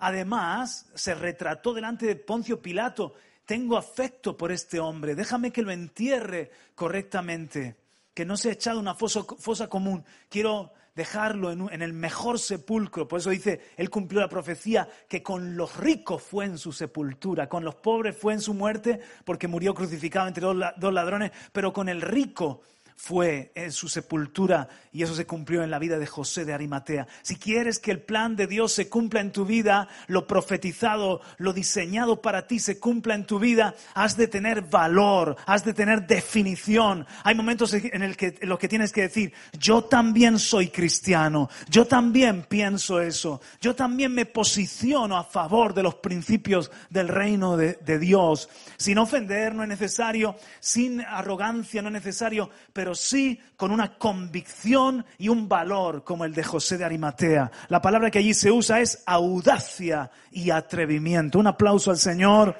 Además, 0.00 0.86
se 0.94 1.14
retrató 1.14 1.72
delante 1.72 2.06
de 2.06 2.16
Poncio 2.16 2.60
Pilato, 2.60 3.14
tengo 3.46 3.76
afecto 3.76 4.36
por 4.36 4.52
este 4.52 4.80
hombre, 4.80 5.14
déjame 5.14 5.50
que 5.52 5.62
lo 5.62 5.70
entierre 5.70 6.50
correctamente, 6.74 7.76
que 8.14 8.24
no 8.24 8.36
sea 8.36 8.52
echado 8.52 8.78
a 8.78 8.82
una 8.82 8.94
fosa, 8.94 9.68
común, 9.68 10.04
quiero 10.28 10.72
dejarlo 10.94 11.50
en, 11.50 11.82
el 11.82 11.92
mejor 11.92 12.38
sepulcro. 12.38 13.08
Por 13.08 13.20
eso 13.20 13.30
dice, 13.30 13.60
él 13.76 13.88
cumplió 13.88 14.20
la 14.20 14.28
profecía 14.28 14.88
que 15.08 15.22
con 15.22 15.56
los 15.56 15.76
ricos 15.78 16.22
fue 16.22 16.44
en 16.44 16.58
su 16.58 16.72
sepultura, 16.72 17.48
con 17.48 17.64
los 17.64 17.76
pobres 17.76 18.16
fue 18.16 18.34
en 18.34 18.40
su 18.40 18.52
muerte, 18.52 19.00
porque 19.24 19.48
murió 19.48 19.74
crucificado 19.74 20.28
entre 20.28 20.44
dos 20.44 20.92
ladrones, 20.92 21.32
pero 21.52 21.72
con 21.72 21.88
el 21.88 22.02
rico 22.02 22.62
fue 22.96 23.50
en 23.54 23.72
su 23.72 23.88
sepultura 23.88 24.68
y 24.92 25.02
eso 25.02 25.14
se 25.14 25.26
cumplió 25.26 25.62
en 25.62 25.70
la 25.70 25.78
vida 25.78 25.98
de 25.98 26.06
José 26.06 26.44
de 26.44 26.52
Arimatea. 26.52 27.06
Si 27.22 27.36
quieres 27.36 27.78
que 27.78 27.90
el 27.90 28.00
plan 28.00 28.36
de 28.36 28.46
Dios 28.46 28.72
se 28.72 28.88
cumpla 28.88 29.20
en 29.20 29.32
tu 29.32 29.44
vida, 29.44 29.88
lo 30.06 30.26
profetizado, 30.26 31.20
lo 31.38 31.52
diseñado 31.52 32.20
para 32.20 32.46
ti 32.46 32.58
se 32.58 32.78
cumpla 32.78 33.14
en 33.14 33.26
tu 33.26 33.38
vida, 33.38 33.74
has 33.94 34.16
de 34.16 34.28
tener 34.28 34.62
valor, 34.62 35.36
has 35.46 35.64
de 35.64 35.74
tener 35.74 36.06
definición. 36.06 37.06
Hay 37.24 37.34
momentos 37.34 37.72
en, 37.74 38.02
el 38.02 38.16
que, 38.16 38.38
en 38.40 38.48
los 38.48 38.58
que 38.58 38.68
tienes 38.68 38.92
que 38.92 39.02
decir, 39.02 39.32
yo 39.58 39.84
también 39.84 40.38
soy 40.38 40.68
cristiano, 40.68 41.48
yo 41.68 41.86
también 41.86 42.44
pienso 42.44 43.00
eso, 43.00 43.40
yo 43.60 43.74
también 43.74 44.14
me 44.14 44.26
posiciono 44.26 45.16
a 45.16 45.24
favor 45.24 45.74
de 45.74 45.82
los 45.82 45.96
principios 45.96 46.70
del 46.90 47.08
reino 47.08 47.56
de, 47.56 47.74
de 47.84 47.98
Dios. 47.98 48.48
Sin 48.76 48.98
ofender 48.98 49.54
no 49.54 49.62
es 49.62 49.68
necesario, 49.68 50.36
sin 50.60 51.00
arrogancia 51.00 51.82
no 51.82 51.88
es 51.88 51.94
necesario, 51.94 52.50
pero 52.72 52.91
sí 52.94 53.40
con 53.56 53.70
una 53.70 53.96
convicción 53.98 55.04
y 55.18 55.28
un 55.28 55.48
valor 55.48 56.04
como 56.04 56.24
el 56.24 56.34
de 56.34 56.44
José 56.44 56.78
de 56.78 56.84
Arimatea. 56.84 57.50
La 57.68 57.80
palabra 57.82 58.10
que 58.10 58.18
allí 58.18 58.34
se 58.34 58.50
usa 58.50 58.80
es 58.80 59.02
audacia 59.06 60.10
y 60.30 60.50
atrevimiento. 60.50 61.38
Un 61.38 61.46
aplauso 61.46 61.90
al 61.90 61.98
Señor 61.98 62.56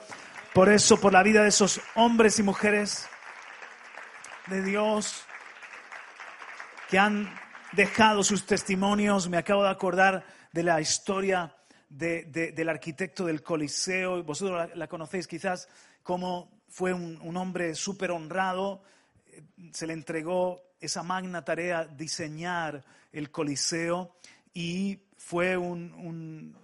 por 0.54 0.68
eso, 0.68 1.00
por 1.00 1.12
la 1.12 1.22
vida 1.22 1.42
de 1.42 1.48
esos 1.48 1.80
hombres 1.94 2.38
y 2.38 2.42
mujeres 2.42 3.06
de 4.48 4.62
Dios 4.62 5.22
que 6.90 6.98
han 6.98 7.32
dejado 7.72 8.22
sus 8.22 8.44
testimonios. 8.44 9.28
Me 9.28 9.38
acabo 9.38 9.62
de 9.64 9.70
acordar 9.70 10.24
de 10.52 10.62
la 10.62 10.80
historia 10.80 11.54
de- 11.88 12.24
de- 12.24 12.52
del 12.52 12.68
arquitecto 12.68 13.24
del 13.24 13.42
Coliseo. 13.42 14.22
Vosotros 14.24 14.68
la, 14.74 14.86
conocéis 14.88 15.26
quizás 15.26 15.68
como 16.02 16.50
fue 16.68 16.92
un 16.92 17.36
hombre 17.36 17.74
súper 17.74 18.10
honrado. 18.10 18.82
Se 19.72 19.86
le 19.86 19.92
entregó 19.92 20.60
esa 20.80 21.02
magna 21.02 21.44
tarea, 21.44 21.84
diseñar 21.84 22.84
el 23.12 23.30
Coliseo, 23.30 24.16
y 24.54 24.98
fue 25.16 25.56
un, 25.56 26.56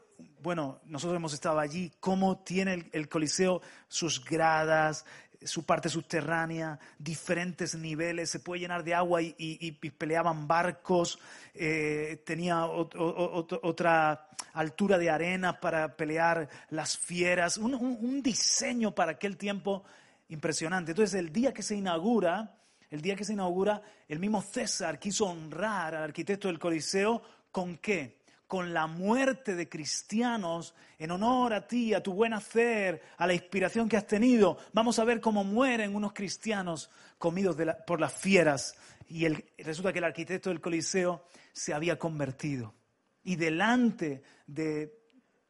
bueno, 0.43 0.81
nosotros 0.87 1.17
hemos 1.17 1.33
estado 1.33 1.59
allí, 1.61 1.93
cómo 2.01 2.39
tiene 2.39 2.89
el, 2.93 3.09
Coliseo 3.09 3.61
sus 3.87 4.25
gradas, 4.25 5.05
su 5.43 5.65
parte 5.65 5.89
subterránea, 5.89 6.79
diferentes 6.99 7.77
niveles, 7.77 8.29
se 8.31 8.41
puede 8.41 8.61
llenar 8.63 8.83
de 8.83 8.95
agua 8.95 9.23
y, 9.23 9.73
peleaban 9.97 10.49
barcos, 10.49 11.19
eh, 11.55 12.23
tenía 12.27 12.67
otra 12.67 14.29
altura 14.55 14.99
de 14.99 15.11
arena 15.11 15.61
para 15.61 15.97
pelear 15.97 16.49
las 16.71 16.99
fieras, 16.99 17.57
un- 17.57 17.75
un 17.75 18.23
diseño 18.23 18.95
para 18.95 19.13
aquel 19.13 19.37
tiempo 19.37 19.85
impresionante. 20.29 20.91
Entonces, 20.91 21.15
el 21.19 21.33
día 21.33 21.55
que 21.55 21.63
se 21.63 21.77
inaugura, 21.77 22.58
el 22.91 23.01
día 23.01 23.17
que 23.17 23.25
se 23.25 23.35
inaugura, 23.35 23.83
el 24.09 24.19
mismo 24.19 24.43
César 24.43 24.99
quiso 24.99 25.27
honrar 25.27 25.95
al 25.95 26.05
arquitecto 26.05 26.49
del 26.49 26.59
Coliseo 26.59 27.23
con 27.51 27.79
qué? 27.79 28.19
Con 28.47 28.73
la 28.73 28.87
muerte 28.87 29.55
de 29.55 29.69
cristianos 29.69 30.75
en 30.99 31.11
honor 31.11 31.53
a 31.53 31.67
ti, 31.67 31.93
a 31.93 32.03
tu 32.03 32.15
buen 32.15 32.33
hacer, 32.33 33.03
a 33.19 33.27
la 33.27 33.35
inspiración 33.35 33.89
que 33.89 33.99
has 33.99 34.07
tenido. 34.07 34.57
Vamos 34.73 34.99
a 34.99 35.05
ver 35.05 35.21
cómo 35.21 35.45
mueren 35.45 35.95
unos 35.95 36.15
cristianos 36.15 36.91
comidos 37.19 37.57
por 37.87 38.01
las 38.01 38.13
fieras. 38.13 38.75
Y 39.09 39.29
resulta 39.59 39.93
que 39.93 39.99
el 39.99 40.05
arquitecto 40.05 40.49
del 40.49 40.61
Coliseo 40.61 41.27
se 41.53 41.75
había 41.75 41.99
convertido. 41.99 42.75
Y 43.23 43.37
delante 43.37 44.23
de 44.47 44.98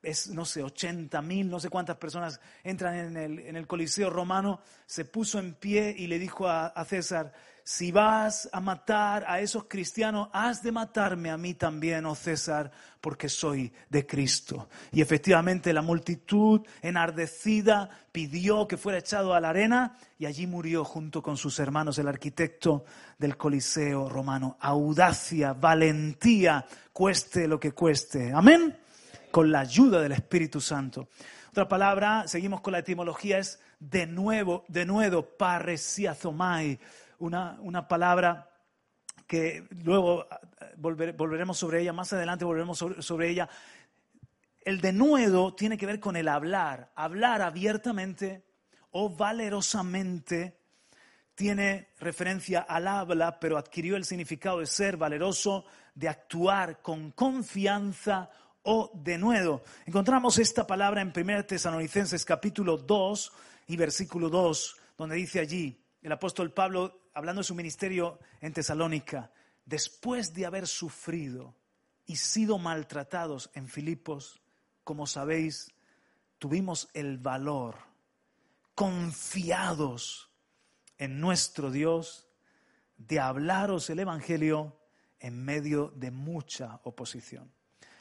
es, 0.03 0.29
no 0.29 0.45
sé, 0.45 0.63
80 0.63 1.21
mil, 1.23 1.49
no 1.49 1.61
sé 1.61 1.71
cuántas 1.71 1.97
personas 1.97 2.41
entran 2.63 2.95
en 2.95 3.17
el, 3.17 3.39
en 3.41 3.57
el 3.57 3.67
Coliseo 3.67 4.11
romano, 4.11 4.61
se 4.87 5.05
puso 5.05 5.39
en 5.39 5.55
pie 5.55 5.95
y 5.97 6.07
le 6.07 6.19
dijo 6.19 6.49
a, 6.49 6.69
a 6.69 6.85
César, 6.85 7.33
si 7.65 7.93
vas 7.93 8.49
a 8.51 8.61
matar 8.61 9.27
a 9.29 9.41
esos 9.41 9.65
cristianos, 9.65 10.31
has 10.33 10.63
de 10.63 10.73
matarme 10.73 11.31
a 11.31 11.37
mí 11.37 11.53
también, 11.53 12.07
oh 12.07 12.15
César, 12.15 12.71
porque 12.99 13.29
soy 13.29 13.71
de 13.91 14.07
Cristo. 14.07 14.71
Y 14.91 15.03
efectivamente 15.03 15.75
la 15.75 15.83
multitud 15.83 16.63
enardecida 16.81 17.91
pidió 18.11 18.67
que 18.67 18.79
fuera 18.79 18.99
echado 18.99 19.35
a 19.35 19.41
la 19.41 19.51
arena 19.51 19.99
y 20.19 20.25
allí 20.25 20.47
murió 20.47 20.83
junto 20.83 21.23
con 21.23 21.37
sus 21.37 21.59
hermanos 21.59 21.99
el 21.99 22.09
arquitecto 22.09 22.87
del 23.19 23.37
Coliseo 23.37 24.09
romano. 24.09 24.57
Audacia, 24.61 25.53
valentía, 25.53 26.65
cueste 26.95 27.47
lo 27.47 27.61
que 27.61 27.73
cueste. 27.73 28.33
Amén 28.33 28.88
con 29.31 29.51
la 29.51 29.61
ayuda 29.61 30.01
del 30.01 30.13
Espíritu 30.13 30.61
Santo. 30.61 31.09
Otra 31.51 31.69
palabra, 31.69 32.29
seguimos 32.29 32.61
con 32.61 32.73
la 32.73 32.81
etimología, 32.81 33.39
es 33.39 33.61
de 33.79 34.07
nuevo, 34.07 34.65
de 34.69 34.85
nuevo, 34.85 35.23
paresiazomai, 35.23 36.79
una, 37.19 37.59
una 37.61 37.89
palabra 37.89 38.51
que 39.27 39.67
luego 39.85 40.25
eh, 40.25 40.75
volver- 40.77 41.17
volveremos 41.17 41.59
sobre 41.59 41.81
ella, 41.81 41.93
más 41.93 42.13
adelante 42.13 42.45
volveremos 42.45 42.79
sobre, 42.79 43.03
sobre 43.03 43.29
ella. 43.31 43.49
El 44.61 44.81
denuedo 44.81 45.55
tiene 45.55 45.77
que 45.79 45.87
ver 45.87 46.01
con 46.01 46.17
el 46.17 46.29
hablar, 46.29 46.93
hablar 46.95 47.43
abiertamente 47.43 48.45
o 48.91 49.09
valerosamente 49.09 50.59
tiene 51.35 51.91
referencia 52.01 52.61
al 52.61 52.89
habla, 52.89 53.39
pero 53.39 53.59
adquirió 53.59 53.97
el 53.97 54.05
significado 54.05 54.59
de 54.59 54.67
ser 54.67 54.97
valeroso, 54.97 55.65
de 55.95 56.09
actuar 56.09 56.83
con 56.83 57.13
confianza 57.13 58.31
o 58.71 58.91
denuedo. 58.93 59.63
Encontramos 59.87 60.39
esta 60.39 60.67
palabra 60.67 61.01
en 61.01 61.11
1 61.17 61.47
Tesalonicenses 61.47 62.23
capítulo 62.27 62.77
2 62.77 63.33
y 63.69 63.77
versículo 63.79 64.29
2, 64.29 64.77
donde 64.99 65.17
dice 65.17 65.41
allí 65.41 65.83
el 66.03 66.13
apóstol 66.13 66.53
Pablo, 66.53 67.09
hablando 67.15 67.41
de 67.41 67.45
su 67.45 67.55
ministerio 67.55 68.19
en 68.43 68.53
Tesalónica, 68.53 69.33
después 69.65 70.35
de 70.35 70.45
haber 70.45 70.67
sufrido 70.67 71.55
y 72.05 72.17
sido 72.17 72.59
maltratados 72.59 73.49
en 73.55 73.69
Filipos, 73.69 74.43
como 74.85 75.07
sabéis, 75.07 75.73
tuvimos 76.39 76.91
el 76.93 77.17
valor, 77.17 77.75
confiados 78.75 80.31
en 80.99 81.21
nuestro 81.23 81.71
Dios, 81.71 82.29
de 82.99 83.19
hablaros 83.19 83.89
el 83.89 84.01
Evangelio 84.01 84.79
en 85.21 85.43
medio 85.43 85.91
de 85.97 86.11
mucha 86.11 86.81
oposición. 86.85 87.51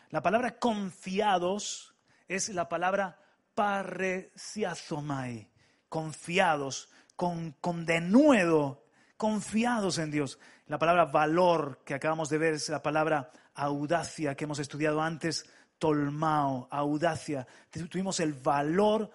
La 0.09 0.21
palabra 0.21 0.57
confiados 0.57 1.93
es 2.29 2.47
la 2.49 2.69
palabra 2.69 3.19
paresiazomai, 3.55 5.49
confiados, 5.89 6.89
con, 7.15 7.55
denuedo, 7.85 8.85
confiados 9.17 9.97
en 9.97 10.11
Dios. 10.11 10.39
La 10.67 10.77
palabra 10.77 11.05
valor 11.05 11.81
que 11.83 11.93
acabamos 11.93 12.29
de 12.29 12.37
ver 12.37 12.53
es 12.53 12.69
la 12.69 12.81
palabra 12.81 13.31
audacia 13.53 14.35
que 14.35 14.45
hemos 14.45 14.59
estudiado 14.59 15.01
antes, 15.01 15.45
tolmao, 15.77 16.69
audacia. 16.71 17.45
Tuvimos 17.89 18.21
el 18.21 18.33
valor 18.33 19.11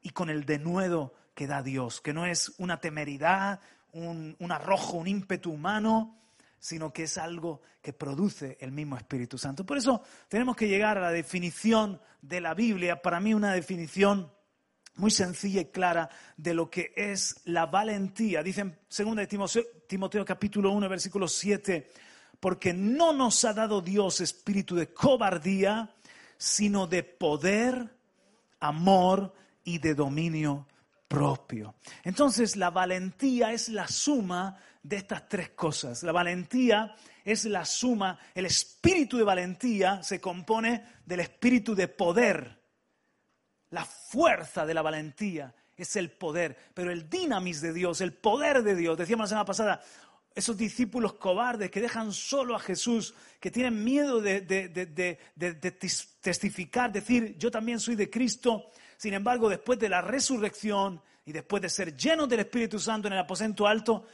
y 0.00 0.10
con 0.10 0.28
el 0.28 0.44
denuedo 0.44 1.14
que 1.34 1.46
da 1.46 1.62
Dios, 1.62 2.00
que 2.00 2.12
no 2.12 2.26
es 2.26 2.52
una 2.58 2.80
temeridad, 2.80 3.60
un 3.92 4.50
arrojo, 4.50 4.96
un 4.96 5.06
ímpetu 5.06 5.52
humano, 5.52 6.21
sino 6.62 6.92
que 6.92 7.02
es 7.02 7.18
algo 7.18 7.60
que 7.82 7.92
produce 7.92 8.56
el 8.60 8.70
mismo 8.70 8.96
Espíritu 8.96 9.36
Santo. 9.36 9.66
Por 9.66 9.78
eso 9.78 10.00
tenemos 10.28 10.54
que 10.54 10.68
llegar 10.68 10.96
a 10.96 11.00
la 11.00 11.10
definición 11.10 12.00
de 12.20 12.40
la 12.40 12.54
Biblia, 12.54 13.02
para 13.02 13.18
mí 13.18 13.34
una 13.34 13.52
definición 13.52 14.32
muy 14.94 15.10
sencilla 15.10 15.62
y 15.62 15.72
clara 15.72 16.08
de 16.36 16.54
lo 16.54 16.70
que 16.70 16.92
es 16.94 17.40
la 17.46 17.66
valentía. 17.66 18.44
Dice 18.44 18.60
en 18.60 18.78
2 18.96 19.16
de 19.16 19.26
Timoteo, 19.26 19.64
Timoteo 19.88 20.24
capítulo 20.24 20.70
1, 20.70 20.88
versículo 20.88 21.26
7, 21.26 21.90
porque 22.38 22.72
no 22.72 23.12
nos 23.12 23.44
ha 23.44 23.52
dado 23.52 23.80
Dios 23.80 24.20
espíritu 24.20 24.76
de 24.76 24.94
cobardía, 24.94 25.92
sino 26.36 26.86
de 26.86 27.02
poder, 27.02 27.92
amor 28.60 29.34
y 29.64 29.78
de 29.78 29.96
dominio 29.96 30.68
propio. 31.08 31.74
Entonces 32.04 32.54
la 32.54 32.70
valentía 32.70 33.52
es 33.52 33.68
la 33.68 33.88
suma 33.88 34.56
de 34.82 34.96
estas 34.96 35.28
tres 35.28 35.50
cosas. 35.50 36.02
La 36.02 36.12
valentía 36.12 36.94
es 37.24 37.44
la 37.44 37.64
suma, 37.64 38.18
el 38.34 38.46
espíritu 38.46 39.16
de 39.16 39.24
valentía 39.24 40.02
se 40.02 40.20
compone 40.20 40.84
del 41.06 41.20
espíritu 41.20 41.74
de 41.74 41.88
poder. 41.88 42.60
La 43.70 43.84
fuerza 43.84 44.66
de 44.66 44.74
la 44.74 44.82
valentía 44.82 45.54
es 45.76 45.96
el 45.96 46.10
poder, 46.10 46.56
pero 46.74 46.90
el 46.90 47.08
dinamis 47.08 47.60
de 47.60 47.72
Dios, 47.72 48.00
el 48.00 48.12
poder 48.12 48.62
de 48.62 48.74
Dios, 48.74 48.98
decíamos 48.98 49.24
la 49.24 49.28
semana 49.28 49.44
pasada, 49.44 49.82
esos 50.34 50.56
discípulos 50.56 51.14
cobardes 51.14 51.70
que 51.70 51.80
dejan 51.80 52.12
solo 52.12 52.56
a 52.56 52.58
Jesús, 52.58 53.14
que 53.38 53.50
tienen 53.50 53.84
miedo 53.84 54.20
de, 54.20 54.40
de- 54.40 55.18
testificar, 56.20 56.90
decir, 56.90 57.36
yo 57.38 57.50
también 57.50 57.78
soy 57.78 57.96
de 57.96 58.10
Cristo. 58.10 58.70
Sin 58.96 59.14
embargo, 59.14 59.48
después 59.48 59.78
de 59.78 59.88
la 59.88 60.00
resurrección 60.00 61.02
y 61.26 61.32
después 61.32 61.60
de 61.62 61.68
ser 61.68 61.96
llenos 61.96 62.28
del 62.28 62.40
Espíritu 62.40 62.78
Santo 62.78 63.08
en 63.08 63.14
el 63.14 63.20
aposento 63.20 63.66
alto, 63.66 64.06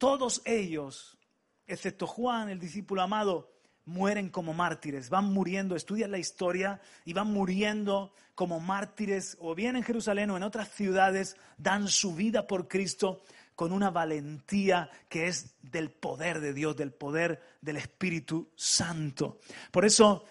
todos 0.00 0.40
ellos, 0.46 1.18
excepto 1.66 2.06
Juan, 2.06 2.48
el 2.48 2.58
discípulo 2.58 3.02
amado, 3.02 3.52
mueren 3.84 4.30
como 4.30 4.54
mártires, 4.54 5.10
van 5.10 5.26
muriendo, 5.26 5.76
estudian 5.76 6.10
la 6.10 6.16
historia 6.16 6.80
y 7.04 7.12
van 7.12 7.26
muriendo 7.26 8.14
como 8.34 8.60
mártires, 8.60 9.36
o 9.40 9.54
bien 9.54 9.76
en 9.76 9.82
Jerusalén 9.82 10.30
o 10.30 10.38
en 10.38 10.42
otras 10.42 10.70
ciudades, 10.70 11.36
dan 11.58 11.86
su 11.86 12.14
vida 12.14 12.46
por 12.46 12.66
Cristo 12.66 13.22
con 13.54 13.72
una 13.72 13.90
valentía 13.90 14.90
que 15.10 15.26
es 15.26 15.54
del 15.60 15.90
poder 15.90 16.40
de 16.40 16.54
Dios, 16.54 16.74
del 16.78 16.92
poder 16.92 17.42
del 17.60 17.76
Espíritu 17.76 18.48
Santo. 18.56 19.38
Por 19.70 19.84
eso, 19.84 20.24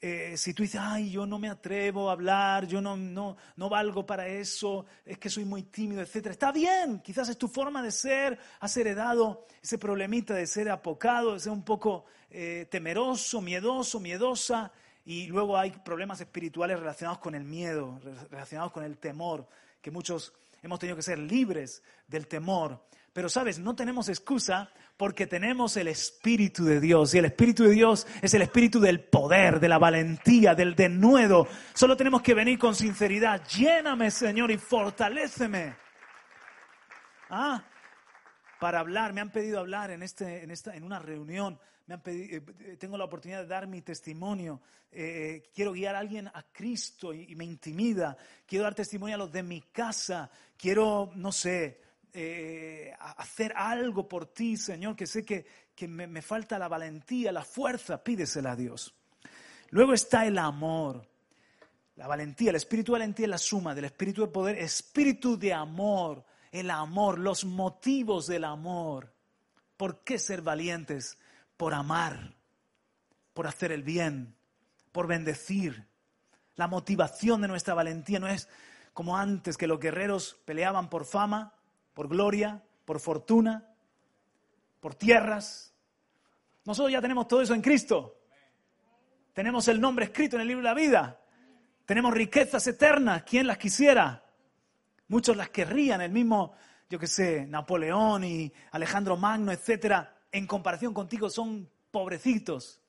eh, 0.00 0.34
si 0.36 0.52
tú 0.54 0.62
dices, 0.62 0.80
ay, 0.82 1.10
yo 1.10 1.26
no 1.26 1.38
me 1.38 1.48
atrevo 1.48 2.08
a 2.08 2.12
hablar, 2.12 2.66
yo 2.66 2.80
no, 2.80 2.96
no, 2.96 3.36
no 3.56 3.68
valgo 3.68 4.04
para 4.04 4.26
eso, 4.28 4.86
es 5.04 5.18
que 5.18 5.30
soy 5.30 5.44
muy 5.44 5.62
tímido, 5.64 6.02
etc. 6.02 6.26
Está 6.26 6.52
bien, 6.52 7.00
quizás 7.00 7.28
es 7.28 7.38
tu 7.38 7.48
forma 7.48 7.82
de 7.82 7.90
ser, 7.90 8.38
has 8.60 8.76
heredado 8.76 9.46
ese 9.62 9.78
problemita 9.78 10.34
de 10.34 10.46
ser 10.46 10.70
apocado, 10.70 11.34
de 11.34 11.40
ser 11.40 11.52
un 11.52 11.64
poco 11.64 12.04
eh, 12.30 12.66
temeroso, 12.70 13.40
miedoso, 13.40 14.00
miedosa, 14.00 14.70
y 15.04 15.28
luego 15.28 15.56
hay 15.56 15.70
problemas 15.70 16.20
espirituales 16.20 16.78
relacionados 16.78 17.18
con 17.20 17.34
el 17.34 17.44
miedo, 17.44 17.98
re- 18.02 18.14
relacionados 18.30 18.72
con 18.72 18.84
el 18.84 18.98
temor, 18.98 19.48
que 19.80 19.90
muchos 19.90 20.32
hemos 20.62 20.78
tenido 20.78 20.96
que 20.96 21.02
ser 21.02 21.18
libres 21.18 21.82
del 22.08 22.26
temor. 22.26 22.84
Pero 23.12 23.28
sabes, 23.30 23.58
no 23.58 23.74
tenemos 23.74 24.08
excusa 24.10 24.68
porque 24.96 25.26
tenemos 25.26 25.76
el 25.76 25.88
Espíritu 25.88 26.64
de 26.64 26.80
Dios. 26.80 27.14
Y 27.14 27.18
el 27.18 27.26
Espíritu 27.26 27.64
de 27.64 27.70
Dios 27.70 28.06
es 28.22 28.32
el 28.34 28.42
Espíritu 28.42 28.80
del 28.80 29.00
poder, 29.00 29.60
de 29.60 29.68
la 29.68 29.78
valentía, 29.78 30.54
del 30.54 30.74
denuedo. 30.74 31.46
Solo 31.74 31.96
tenemos 31.96 32.22
que 32.22 32.34
venir 32.34 32.58
con 32.58 32.74
sinceridad. 32.74 33.46
Lléname, 33.48 34.10
Señor, 34.10 34.50
y 34.50 34.58
fortaléceme. 34.58 35.76
Ah, 37.30 37.64
para 38.60 38.80
hablar, 38.80 39.12
me 39.12 39.20
han 39.20 39.30
pedido 39.30 39.58
hablar 39.60 39.90
en, 39.90 40.02
este, 40.02 40.42
en, 40.42 40.50
esta, 40.50 40.74
en 40.74 40.84
una 40.84 40.98
reunión 40.98 41.58
me 41.86 41.94
han 41.94 42.02
pedi- 42.02 42.42
eh, 42.60 42.76
tengo 42.78 42.98
la 42.98 43.04
oportunidad 43.04 43.42
de 43.42 43.46
dar 43.46 43.68
mi 43.68 43.80
testimonio, 43.80 44.60
eh, 44.90 45.50
quiero 45.54 45.70
guiar 45.72 45.94
a 45.94 46.00
alguien 46.00 46.26
a 46.26 46.42
Cristo 46.52 47.14
y 47.14 47.32
me 47.36 47.44
intimida, 47.44 48.16
quiero 48.44 48.64
dar 48.64 48.74
testimonio 48.74 49.14
a 49.14 49.18
los 49.18 49.30
de 49.30 49.44
mi 49.44 49.60
casa, 49.60 50.28
quiero, 50.56 51.12
no 51.14 51.30
sé, 51.30 51.80
eh, 52.12 52.94
hacer 52.98 53.52
algo 53.56 54.08
por 54.08 54.26
ti, 54.26 54.56
Señor, 54.56 54.96
que 54.96 55.06
sé 55.06 55.24
que, 55.24 55.46
que 55.74 55.88
me, 55.88 56.06
me 56.06 56.22
falta 56.22 56.58
la 56.58 56.68
valentía, 56.68 57.32
la 57.32 57.44
fuerza, 57.44 58.02
pídesela 58.02 58.52
a 58.52 58.56
Dios. 58.56 58.94
Luego 59.70 59.92
está 59.92 60.26
el 60.26 60.38
amor. 60.38 61.06
La 61.96 62.06
valentía, 62.06 62.50
el 62.50 62.56
espíritu 62.56 62.92
de 62.92 62.98
valentía 62.98 63.26
es 63.26 63.30
la 63.30 63.38
suma 63.38 63.74
del 63.74 63.86
espíritu 63.86 64.20
de 64.20 64.28
poder, 64.28 64.58
espíritu 64.58 65.38
de 65.38 65.54
amor, 65.54 66.24
el 66.52 66.70
amor, 66.70 67.18
los 67.18 67.44
motivos 67.44 68.26
del 68.26 68.44
amor. 68.44 69.12
¿Por 69.76 70.04
qué 70.04 70.18
ser 70.18 70.42
valientes? 70.42 71.18
Por 71.56 71.72
amar, 71.72 72.34
por 73.32 73.46
hacer 73.46 73.72
el 73.72 73.82
bien, 73.82 74.36
por 74.92 75.06
bendecir. 75.06 75.86
La 76.54 76.68
motivación 76.68 77.40
de 77.40 77.48
nuestra 77.48 77.74
valentía 77.74 78.18
no 78.18 78.28
es 78.28 78.48
como 78.92 79.16
antes 79.16 79.56
que 79.56 79.66
los 79.66 79.80
guerreros 79.80 80.36
peleaban 80.44 80.88
por 80.90 81.06
fama, 81.06 81.54
por 81.96 82.08
gloria, 82.08 82.62
por 82.84 83.00
fortuna, 83.00 83.64
por 84.80 84.94
tierras. 84.94 85.72
Nosotros 86.66 86.92
ya 86.92 87.00
tenemos 87.00 87.26
todo 87.26 87.40
eso 87.40 87.54
en 87.54 87.62
Cristo. 87.62 88.18
Tenemos 89.32 89.66
el 89.68 89.80
nombre 89.80 90.04
escrito 90.04 90.36
en 90.36 90.42
el 90.42 90.48
libro 90.48 90.62
de 90.62 90.68
la 90.68 90.74
vida. 90.74 91.18
Tenemos 91.86 92.12
riquezas 92.12 92.66
eternas. 92.66 93.22
¿Quién 93.22 93.46
las 93.46 93.56
quisiera? 93.56 94.22
Muchos 95.08 95.38
las 95.38 95.48
querrían. 95.48 96.02
El 96.02 96.12
mismo, 96.12 96.52
yo 96.90 96.98
qué 96.98 97.06
sé, 97.06 97.46
Napoleón 97.46 98.24
y 98.24 98.52
Alejandro 98.72 99.16
Magno, 99.16 99.50
etcétera, 99.50 100.18
en 100.30 100.46
comparación 100.46 100.92
contigo 100.92 101.30
son 101.30 101.66
pobrecitos. 101.90 102.82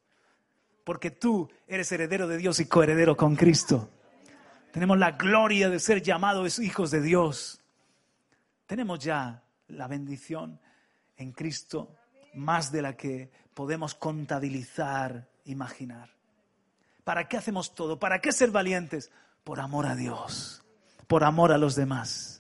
Porque 0.84 1.12
tú 1.12 1.50
eres 1.66 1.90
heredero 1.94 2.28
de 2.28 2.36
Dios 2.36 2.60
y 2.60 2.66
coheredero 2.66 3.16
con 3.16 3.38
Cristo. 3.38 3.90
Tenemos 4.74 4.98
la 4.98 5.12
gloria 5.12 5.70
de 5.70 5.80
ser 5.80 6.02
llamados 6.02 6.60
hijos 6.60 6.92
de 6.92 7.02
Dios. 7.02 7.62
Tenemos 8.68 9.00
ya 9.00 9.44
la 9.70 9.88
bendición 9.88 10.60
en 11.16 11.32
Cristo 11.32 11.96
más 12.36 12.72
de 12.72 12.82
la 12.82 12.96
que 12.96 13.32
podemos 13.54 13.96
contabilizar, 13.96 15.28
imaginar. 15.46 16.10
¿Para 17.04 17.28
qué 17.28 17.38
hacemos 17.38 17.74
todo? 17.74 17.98
¿Para 17.98 18.20
qué 18.20 18.32
ser 18.32 18.52
valientes? 18.52 19.10
Por 19.44 19.62
amor 19.62 19.86
a 19.86 19.96
Dios, 19.96 20.64
por 21.08 21.24
amor 21.24 21.54
a 21.54 21.58
los 21.58 21.76
demás. 21.76 22.40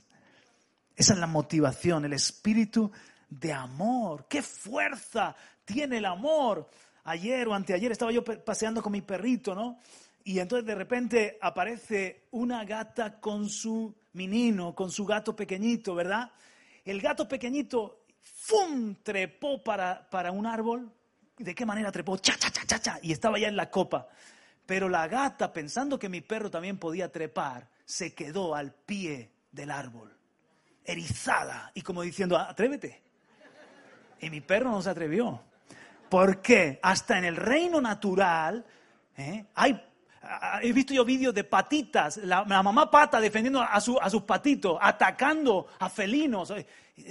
Esa 0.95 1.13
es 1.13 1.19
la 1.19 1.27
motivación, 1.27 2.03
el 2.03 2.13
espíritu 2.13 2.91
de 3.29 3.53
amor. 3.53 4.27
¡Qué 4.27 4.41
fuerza 4.41 5.35
tiene 5.63 5.99
el 5.99 6.05
amor! 6.05 6.69
Ayer 7.05 7.47
o 7.47 7.53
anteayer 7.53 7.93
estaba 7.93 8.11
yo 8.11 8.23
paseando 8.23 8.81
con 8.81 8.91
mi 8.91 9.01
perrito, 9.01 9.55
¿no? 9.55 9.79
Y 10.27 10.41
entonces 10.41 10.67
de 10.67 10.75
repente 10.75 11.37
aparece 11.39 12.27
una 12.31 12.65
gata 12.65 13.17
con 13.17 13.47
su 13.47 13.95
menino, 14.11 14.75
con 14.75 14.91
su 14.91 15.05
gato 15.05 15.33
pequeñito, 15.33 15.95
¿verdad? 15.95 16.33
El 16.83 16.99
gato 16.99 17.29
pequeñito, 17.29 18.03
¡fum! 18.21 18.95
trepó 19.01 19.63
para, 19.63 20.09
para 20.09 20.33
un 20.33 20.45
árbol. 20.45 20.91
¿De 21.37 21.55
qué 21.55 21.65
manera 21.65 21.93
trepó? 21.93 22.17
¡Cha, 22.17 22.35
cha, 22.37 22.51
cha, 22.51 22.65
cha, 22.65 22.77
cha! 22.77 22.99
Y 23.01 23.13
estaba 23.13 23.39
ya 23.39 23.47
en 23.47 23.55
la 23.55 23.71
copa. 23.71 24.09
Pero 24.65 24.89
la 24.89 25.07
gata, 25.07 25.53
pensando 25.53 25.97
que 25.97 26.09
mi 26.09 26.19
perro 26.19 26.51
también 26.51 26.77
podía 26.77 27.09
trepar, 27.09 27.69
se 27.85 28.13
quedó 28.13 28.53
al 28.53 28.73
pie 28.73 29.31
del 29.49 29.71
árbol, 29.71 30.13
erizada 30.83 31.71
y 31.73 31.83
como 31.83 32.01
diciendo, 32.01 32.37
atrévete. 32.37 33.01
Y 34.19 34.29
mi 34.29 34.41
perro 34.41 34.71
no 34.71 34.81
se 34.81 34.89
atrevió. 34.89 35.41
¿Por 36.09 36.41
qué? 36.41 36.81
Hasta 36.83 37.17
en 37.17 37.23
el 37.23 37.37
reino 37.37 37.79
natural 37.79 38.65
¿eh? 39.15 39.45
hay... 39.55 39.86
a- 40.29 40.59
He 40.61 40.71
visto 40.73 40.93
yo 40.93 41.05
vídeos 41.05 41.33
de 41.33 41.43
patitas, 41.43 42.17
la, 42.17 42.43
mamá 42.45 42.89
pata 42.91 43.19
defendiendo 43.19 43.61
a, 43.61 43.79
su- 43.81 43.99
a 43.99 44.09
sus 44.09 44.23
patitos, 44.23 44.77
atacando 44.81 45.67
a 45.79 45.89
felinos. 45.89 46.53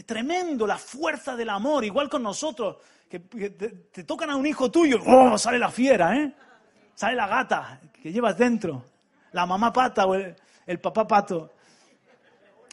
Tremendo 0.05 0.67
la 0.67 0.77
fuerza 0.79 1.37
del 1.37 1.49
amor, 1.51 1.85
igual 1.85 2.09
con 2.09 2.23
nosotros, 2.23 2.77
que, 3.09 3.21
te, 3.21 4.05
tocan 4.05 4.31
a 4.31 4.37
un 4.37 4.47
hijo 4.47 4.71
tuyo, 4.71 4.99
¡oh! 5.07 5.39
sale 5.39 5.59
la 5.59 5.71
fiera, 5.71 6.17
¿eh? 6.17 6.35
sale 6.95 7.15
la 7.15 7.27
gata 7.29 7.81
que 8.03 8.11
llevas 8.13 8.37
dentro, 8.37 8.85
la 9.33 9.47
mamá 9.47 9.73
pata 9.73 10.07
o 10.07 10.15
el, 10.15 10.81
papá 10.81 11.07
pato. 11.07 11.53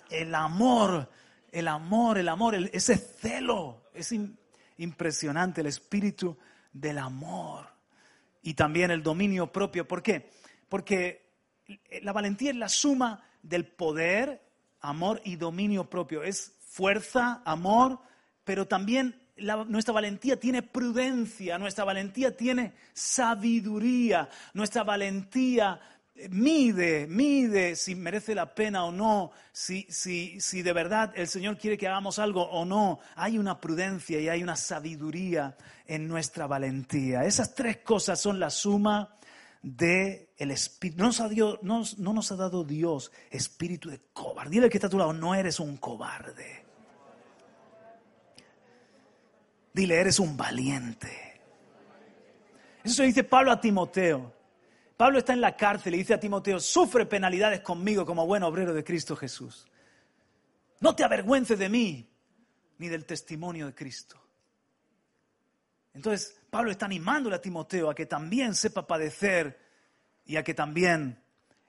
El 0.10 0.34
amor, 0.36 1.10
el 1.52 1.68
amor, 1.68 2.18
el 2.18 2.30
amor, 2.30 2.56
ese 2.56 2.98
celo, 2.98 3.84
es 3.94 4.12
im- 4.12 4.36
impresionante 4.78 5.62
el 5.62 5.68
espíritu 5.68 6.38
del 6.72 6.98
amor 6.98 7.73
y 8.44 8.54
también 8.54 8.92
el 8.92 9.02
dominio 9.02 9.52
propio. 9.52 9.88
¿Por 9.88 10.04
qué? 10.04 10.30
Porque 10.70 11.32
la 12.02 12.12
valentía 12.12 12.52
es 12.52 12.58
la 12.58 12.70
suma 12.70 13.24
del 13.42 13.66
poder, 13.66 14.42
amor 14.82 15.22
y 15.24 15.38
dominio 15.38 15.90
propio. 15.90 16.24
Es 16.24 16.54
fuerza, 16.68 17.42
amor, 17.46 18.00
pero 18.44 18.68
también 18.68 19.20
nuestra 19.68 19.94
valentía 19.94 20.40
tiene 20.40 20.62
prudencia, 20.62 21.58
nuestra 21.58 21.86
valentía 21.86 22.36
tiene 22.36 22.74
sabiduría, 22.94 24.30
nuestra 24.54 24.84
valentía 24.84 25.80
mide, 26.30 27.08
mide 27.08 27.76
si 27.76 27.96
merece 27.96 28.36
la 28.36 28.54
pena 28.54 28.86
o 28.86 28.92
no, 28.92 29.32
si, 29.52 29.84
si, 29.90 30.40
si 30.40 30.62
de 30.62 30.72
verdad 30.74 31.12
el 31.16 31.28
Señor 31.28 31.58
quiere 31.58 31.78
que 31.78 31.88
hagamos 31.88 32.20
algo 32.20 32.44
o 32.44 32.66
no. 32.66 33.00
Hay 33.16 33.38
una 33.38 33.60
prudencia 33.60 34.20
y 34.20 34.30
hay 34.30 34.44
una 34.44 34.56
sabiduría 34.56 35.58
en 35.86 36.08
nuestra 36.08 36.48
valentía. 36.48 37.24
Esas 37.26 37.56
tres 37.56 37.78
cosas 37.78 38.20
son 38.22 38.40
la 38.40 38.50
suma 38.50 39.16
de 39.62 40.30
el 40.38 40.52
espíritu. 40.52 41.00
No 41.02 41.08
nos, 41.08 41.20
ha 41.22 41.30
no 41.30 41.58
nos- 41.62 41.98
no 41.98 42.14
nos 42.14 42.32
ha 42.32 42.36
dado 42.36 42.64
Dios 42.64 43.12
espíritu 43.32 43.90
de 43.90 44.02
cobarde. 44.14 44.52
Dile 44.52 44.70
que 44.70 44.78
está 44.78 44.88
a 44.88 44.90
tu 44.92 44.98
lado, 44.98 45.14
no 45.14 45.34
eres 45.34 45.60
un 45.60 45.78
cobarde. 45.78 46.64
Dile, 49.74 50.00
eres 50.00 50.20
un 50.20 50.38
valiente. 50.38 51.42
Eso 52.84 52.96
se 52.96 53.04
dice 53.04 53.24
Pablo 53.24 53.52
a 53.52 53.60
Timoteo. 53.60 54.43
Pablo 54.98 55.20
está 55.20 55.34
en 55.34 55.42
la 55.42 55.58
cárcel 55.58 55.96
y 55.96 56.00
dice 56.00 56.14
a 56.14 56.20
Timoteo, 56.20 56.60
sufre 56.60 57.06
penalidades 57.06 57.62
conmigo 57.62 58.06
como 58.06 58.26
buen 58.26 58.44
obrero 58.44 58.74
de 58.74 58.84
Cristo 58.84 59.16
Jesús. 59.16 59.68
No 60.80 60.96
te 60.96 61.04
avergüences 61.04 61.58
de 61.58 61.70
mí 61.70 62.10
ni 62.78 62.88
del 62.90 63.06
testimonio 63.06 63.68
de 63.68 63.76
Cristo. 63.76 64.20
Entonces, 65.94 66.40
Pablo 66.50 66.72
está 66.72 66.86
animándole 66.86 67.36
a 67.36 67.42
Timoteo 67.42 67.90
a 67.90 67.96
que 67.96 68.06
también 68.06 68.56
sepa 68.56 68.86
padecer 68.86 69.60
y 70.26 70.36
a 70.38 70.44
que 70.44 70.54
también 70.54 71.22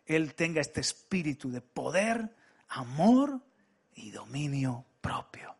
él 0.07 0.35
tenga 0.35 0.61
este 0.61 0.81
espíritu 0.81 1.51
de 1.51 1.61
poder, 1.61 2.35
amor 2.69 3.41
y 3.95 4.11
dominio 4.11 4.85
propio. 5.01 5.55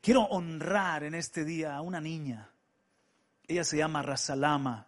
Quiero 0.00 0.22
honrar 0.22 1.04
en 1.04 1.14
este 1.14 1.44
día 1.44 1.76
a 1.76 1.82
una 1.82 2.00
niña. 2.00 2.50
Ella 3.46 3.64
se 3.64 3.76
llama 3.76 4.02
Rasalama. 4.02 4.85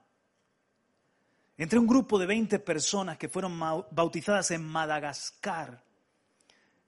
Entre 1.59 1.79
un 1.79 1.87
grupo 1.89 2.19
de 2.21 2.27
20 2.27 2.61
personas 2.61 3.19
que 3.19 3.29
fueron 3.29 3.59
bautizadas 3.91 4.53
en 4.53 4.65
Madagascar 4.65 5.83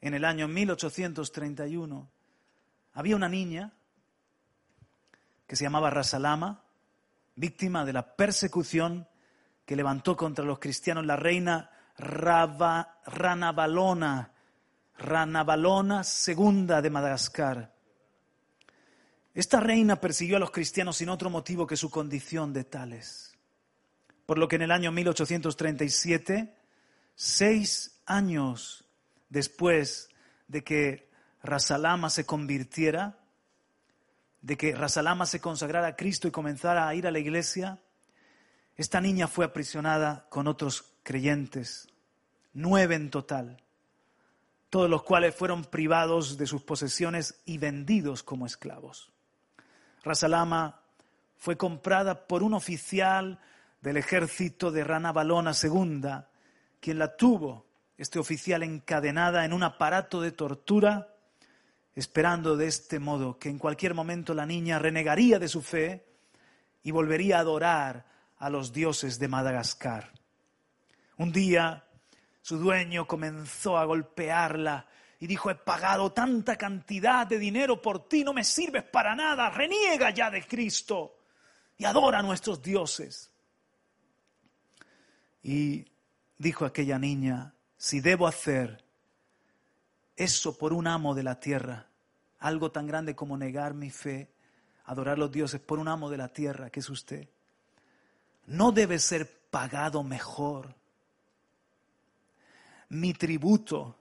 en 0.00 0.14
el 0.14 0.24
año 0.24 0.46
1831, 0.46 2.08
había 2.92 3.16
una 3.16 3.28
niña 3.28 3.72
que 5.44 5.56
se 5.56 5.64
llamaba 5.64 5.90
Rasalama, 5.90 6.62
víctima 7.34 7.84
de 7.84 7.92
la 7.92 8.14
persecución 8.14 9.08
que 9.66 9.74
levantó 9.74 10.16
contra 10.16 10.44
los 10.44 10.60
cristianos 10.60 11.04
la 11.04 11.16
reina 11.16 11.68
Ranavalona, 13.06 14.32
Ranavalona 14.98 16.02
II 16.26 16.66
de 16.80 16.90
Madagascar. 16.90 17.74
Esta 19.34 19.58
reina 19.58 19.96
persiguió 19.96 20.36
a 20.36 20.40
los 20.40 20.52
cristianos 20.52 20.96
sin 20.96 21.08
otro 21.08 21.28
motivo 21.28 21.66
que 21.66 21.76
su 21.76 21.90
condición 21.90 22.52
de 22.52 22.62
tales. 22.62 23.29
Por 24.30 24.38
lo 24.38 24.46
que 24.46 24.54
en 24.54 24.62
el 24.62 24.70
año 24.70 24.92
1837, 24.92 26.54
seis 27.16 28.00
años 28.06 28.84
después 29.28 30.08
de 30.46 30.62
que 30.62 31.10
Rasalama 31.42 32.10
se 32.10 32.24
convirtiera, 32.24 33.18
de 34.40 34.56
que 34.56 34.76
Rasalama 34.76 35.26
se 35.26 35.40
consagrara 35.40 35.88
a 35.88 35.96
Cristo 35.96 36.28
y 36.28 36.30
comenzara 36.30 36.86
a 36.86 36.94
ir 36.94 37.08
a 37.08 37.10
la 37.10 37.18
iglesia, 37.18 37.80
esta 38.76 39.00
niña 39.00 39.26
fue 39.26 39.46
aprisionada 39.46 40.26
con 40.28 40.46
otros 40.46 40.84
creyentes, 41.02 41.88
nueve 42.52 42.94
en 42.94 43.10
total, 43.10 43.60
todos 44.68 44.88
los 44.88 45.02
cuales 45.02 45.34
fueron 45.34 45.64
privados 45.64 46.38
de 46.38 46.46
sus 46.46 46.62
posesiones 46.62 47.40
y 47.46 47.58
vendidos 47.58 48.22
como 48.22 48.46
esclavos. 48.46 49.10
Rasalama 50.04 50.82
fue 51.36 51.56
comprada 51.56 52.28
por 52.28 52.44
un 52.44 52.54
oficial 52.54 53.40
del 53.80 53.96
ejército 53.96 54.70
de 54.70 54.84
Rana 54.84 55.12
Balona 55.12 55.52
II, 55.60 56.02
quien 56.80 56.98
la 56.98 57.16
tuvo, 57.16 57.66
este 57.96 58.18
oficial, 58.18 58.62
encadenada 58.62 59.44
en 59.44 59.52
un 59.52 59.62
aparato 59.62 60.20
de 60.20 60.32
tortura, 60.32 61.14
esperando 61.94 62.56
de 62.56 62.66
este 62.66 62.98
modo 62.98 63.38
que 63.38 63.48
en 63.48 63.58
cualquier 63.58 63.94
momento 63.94 64.32
la 64.34 64.46
niña 64.46 64.78
renegaría 64.78 65.38
de 65.38 65.48
su 65.48 65.62
fe 65.62 66.06
y 66.82 66.90
volvería 66.90 67.36
a 67.36 67.40
adorar 67.40 68.06
a 68.38 68.48
los 68.48 68.72
dioses 68.72 69.18
de 69.18 69.28
Madagascar. 69.28 70.12
Un 71.18 71.32
día 71.32 71.84
su 72.42 72.58
dueño 72.58 73.06
comenzó 73.06 73.76
a 73.76 73.84
golpearla 73.84 74.86
y 75.18 75.26
dijo, 75.26 75.50
he 75.50 75.54
pagado 75.54 76.12
tanta 76.12 76.56
cantidad 76.56 77.26
de 77.26 77.38
dinero 77.38 77.82
por 77.82 78.08
ti, 78.08 78.24
no 78.24 78.32
me 78.32 78.44
sirves 78.44 78.84
para 78.84 79.14
nada, 79.14 79.50
reniega 79.50 80.10
ya 80.10 80.30
de 80.30 80.42
Cristo 80.46 81.18
y 81.76 81.84
adora 81.84 82.20
a 82.20 82.22
nuestros 82.22 82.62
dioses. 82.62 83.29
Y 85.42 85.86
dijo 86.38 86.64
aquella 86.64 86.98
niña, 86.98 87.54
si 87.76 88.00
debo 88.00 88.26
hacer 88.26 88.84
eso 90.16 90.56
por 90.58 90.72
un 90.72 90.86
amo 90.86 91.14
de 91.14 91.22
la 91.22 91.40
tierra, 91.40 91.86
algo 92.38 92.70
tan 92.70 92.86
grande 92.86 93.14
como 93.14 93.36
negar 93.36 93.74
mi 93.74 93.90
fe, 93.90 94.30
adorar 94.84 95.18
los 95.18 95.30
dioses 95.30 95.60
por 95.60 95.78
un 95.78 95.88
amo 95.88 96.10
de 96.10 96.18
la 96.18 96.28
tierra, 96.28 96.70
que 96.70 96.80
es 96.80 96.90
usted, 96.90 97.28
no 98.46 98.72
debe 98.72 98.98
ser 98.98 99.30
pagado 99.50 100.02
mejor 100.02 100.74
mi 102.90 103.14
tributo 103.14 103.96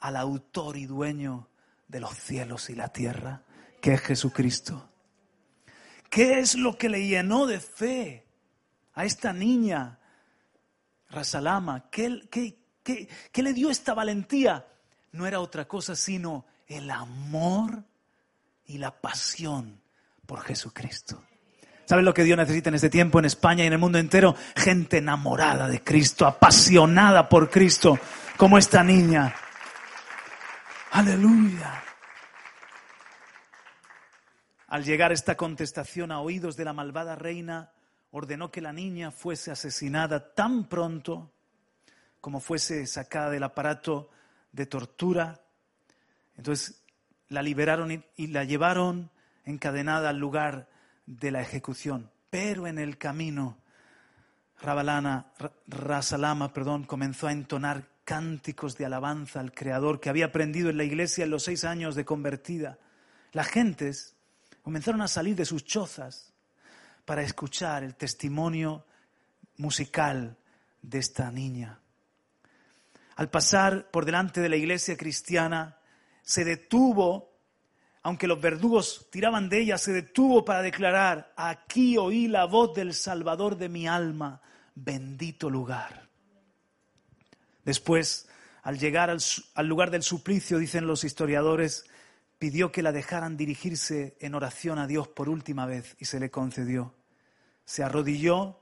al 0.00 0.16
autor 0.16 0.76
y 0.76 0.86
dueño 0.86 1.48
de 1.86 2.00
los 2.00 2.14
cielos 2.16 2.70
y 2.70 2.74
la 2.74 2.88
tierra, 2.88 3.42
que 3.80 3.94
es 3.94 4.00
Jesucristo. 4.00 4.88
¿Qué 6.10 6.38
es 6.38 6.54
lo 6.54 6.76
que 6.76 6.88
le 6.88 7.06
llenó 7.06 7.46
de 7.46 7.60
fe 7.60 8.24
a 8.94 9.04
esta 9.04 9.32
niña, 9.32 9.98
Rasalama? 11.10 11.88
¿Qué, 11.90 12.20
le 13.34 13.52
dio 13.52 13.70
esta 13.70 13.94
valentía? 13.94 14.66
No 15.12 15.26
era 15.26 15.40
otra 15.40 15.66
cosa 15.66 15.94
sino 15.94 16.46
el 16.66 16.90
amor 16.90 17.84
y 18.66 18.78
la 18.78 18.90
pasión 19.00 19.80
por 20.26 20.40
Jesucristo. 20.42 21.22
¿Sabes 21.84 22.04
lo 22.04 22.12
que 22.12 22.24
Dios 22.24 22.36
necesita 22.36 22.68
en 22.68 22.74
este 22.74 22.90
tiempo 22.90 23.20
en 23.20 23.26
España 23.26 23.62
y 23.62 23.68
en 23.68 23.72
el 23.72 23.78
mundo 23.78 23.98
entero? 23.98 24.34
Gente 24.56 24.98
enamorada 24.98 25.68
de 25.68 25.84
Cristo, 25.84 26.26
apasionada 26.26 27.28
por 27.28 27.48
Cristo, 27.48 27.98
como 28.36 28.58
esta 28.58 28.82
niña. 28.82 29.32
Aleluya. 30.90 31.84
Al 34.66 34.82
llegar 34.82 35.12
esta 35.12 35.36
contestación 35.36 36.10
a 36.10 36.20
oídos 36.20 36.56
de 36.56 36.64
la 36.64 36.72
malvada 36.72 37.14
reina, 37.14 37.70
ordenó 38.10 38.50
que 38.50 38.60
la 38.60 38.72
niña 38.72 39.10
fuese 39.10 39.50
asesinada 39.50 40.34
tan 40.34 40.68
pronto 40.68 41.32
como 42.20 42.40
fuese 42.40 42.86
sacada 42.86 43.30
del 43.30 43.42
aparato 43.42 44.10
de 44.52 44.66
tortura. 44.66 45.40
Entonces 46.36 46.82
la 47.28 47.42
liberaron 47.42 48.04
y, 48.16 48.26
la 48.28 48.44
llevaron 48.44 49.10
encadenada 49.44 50.10
al 50.10 50.18
lugar 50.18 50.68
de 51.06 51.30
la 51.30 51.40
ejecución. 51.40 52.10
Pero 52.30 52.66
en 52.66 52.78
el 52.78 52.98
camino, 52.98 53.58
Rabalana, 54.60 55.32
Rasalama, 55.66 56.52
perdón, 56.52 56.84
comenzó 56.84 57.28
a 57.28 57.32
entonar 57.32 57.84
cánticos 58.04 58.76
de 58.76 58.86
alabanza 58.86 59.40
al 59.40 59.52
Creador 59.52 60.00
que 60.00 60.08
había 60.08 60.26
aprendido 60.26 60.70
en 60.70 60.76
la 60.76 60.84
iglesia 60.84 61.24
en 61.24 61.30
los 61.30 61.44
seis 61.44 61.64
años 61.64 61.94
de 61.94 62.04
convertida. 62.04 62.78
Las 63.32 63.48
gentes 63.48 64.16
comenzaron 64.62 65.02
a 65.02 65.08
salir 65.08 65.36
de 65.36 65.44
sus 65.44 65.64
chozas 65.64 66.32
para 67.06 67.22
escuchar 67.22 67.82
el 67.82 67.94
testimonio 67.94 68.84
musical 69.56 70.36
de 70.82 70.98
esta 70.98 71.30
niña. 71.30 71.80
Al 73.14 73.30
pasar 73.30 73.90
por 73.90 74.04
delante 74.04 74.42
de 74.42 74.50
la 74.50 74.56
iglesia 74.56 74.98
cristiana, 74.98 75.78
se 76.22 76.44
detuvo 76.44 77.36
aunque 78.06 78.28
los 78.28 78.40
verdugos 78.40 79.08
tiraban 79.10 79.48
de 79.48 79.62
ella, 79.62 79.78
se 79.78 79.92
detuvo 79.92 80.44
para 80.44 80.62
declarar, 80.62 81.32
aquí 81.36 81.98
oí 81.98 82.28
la 82.28 82.44
voz 82.44 82.72
del 82.72 82.94
Salvador 82.94 83.56
de 83.56 83.68
mi 83.68 83.88
alma, 83.88 84.40
bendito 84.76 85.50
lugar. 85.50 86.06
Después, 87.64 88.28
al 88.62 88.78
llegar 88.78 89.10
al, 89.10 89.66
lugar 89.66 89.90
del 89.90 90.04
suplicio, 90.04 90.58
dicen 90.58 90.86
los 90.86 91.02
historiadores, 91.02 91.84
pidió 92.38 92.72
que 92.72 92.82
la 92.82 92.92
dejaran 92.92 93.36
dirigirse 93.36 94.16
en 94.20 94.34
oración 94.34 94.78
a 94.78 94.86
Dios 94.86 95.08
por 95.08 95.28
última 95.28 95.66
vez 95.66 95.96
y 95.98 96.04
se 96.04 96.20
le 96.20 96.30
concedió. 96.30 96.94
Se 97.64 97.82
arrodilló 97.82 98.60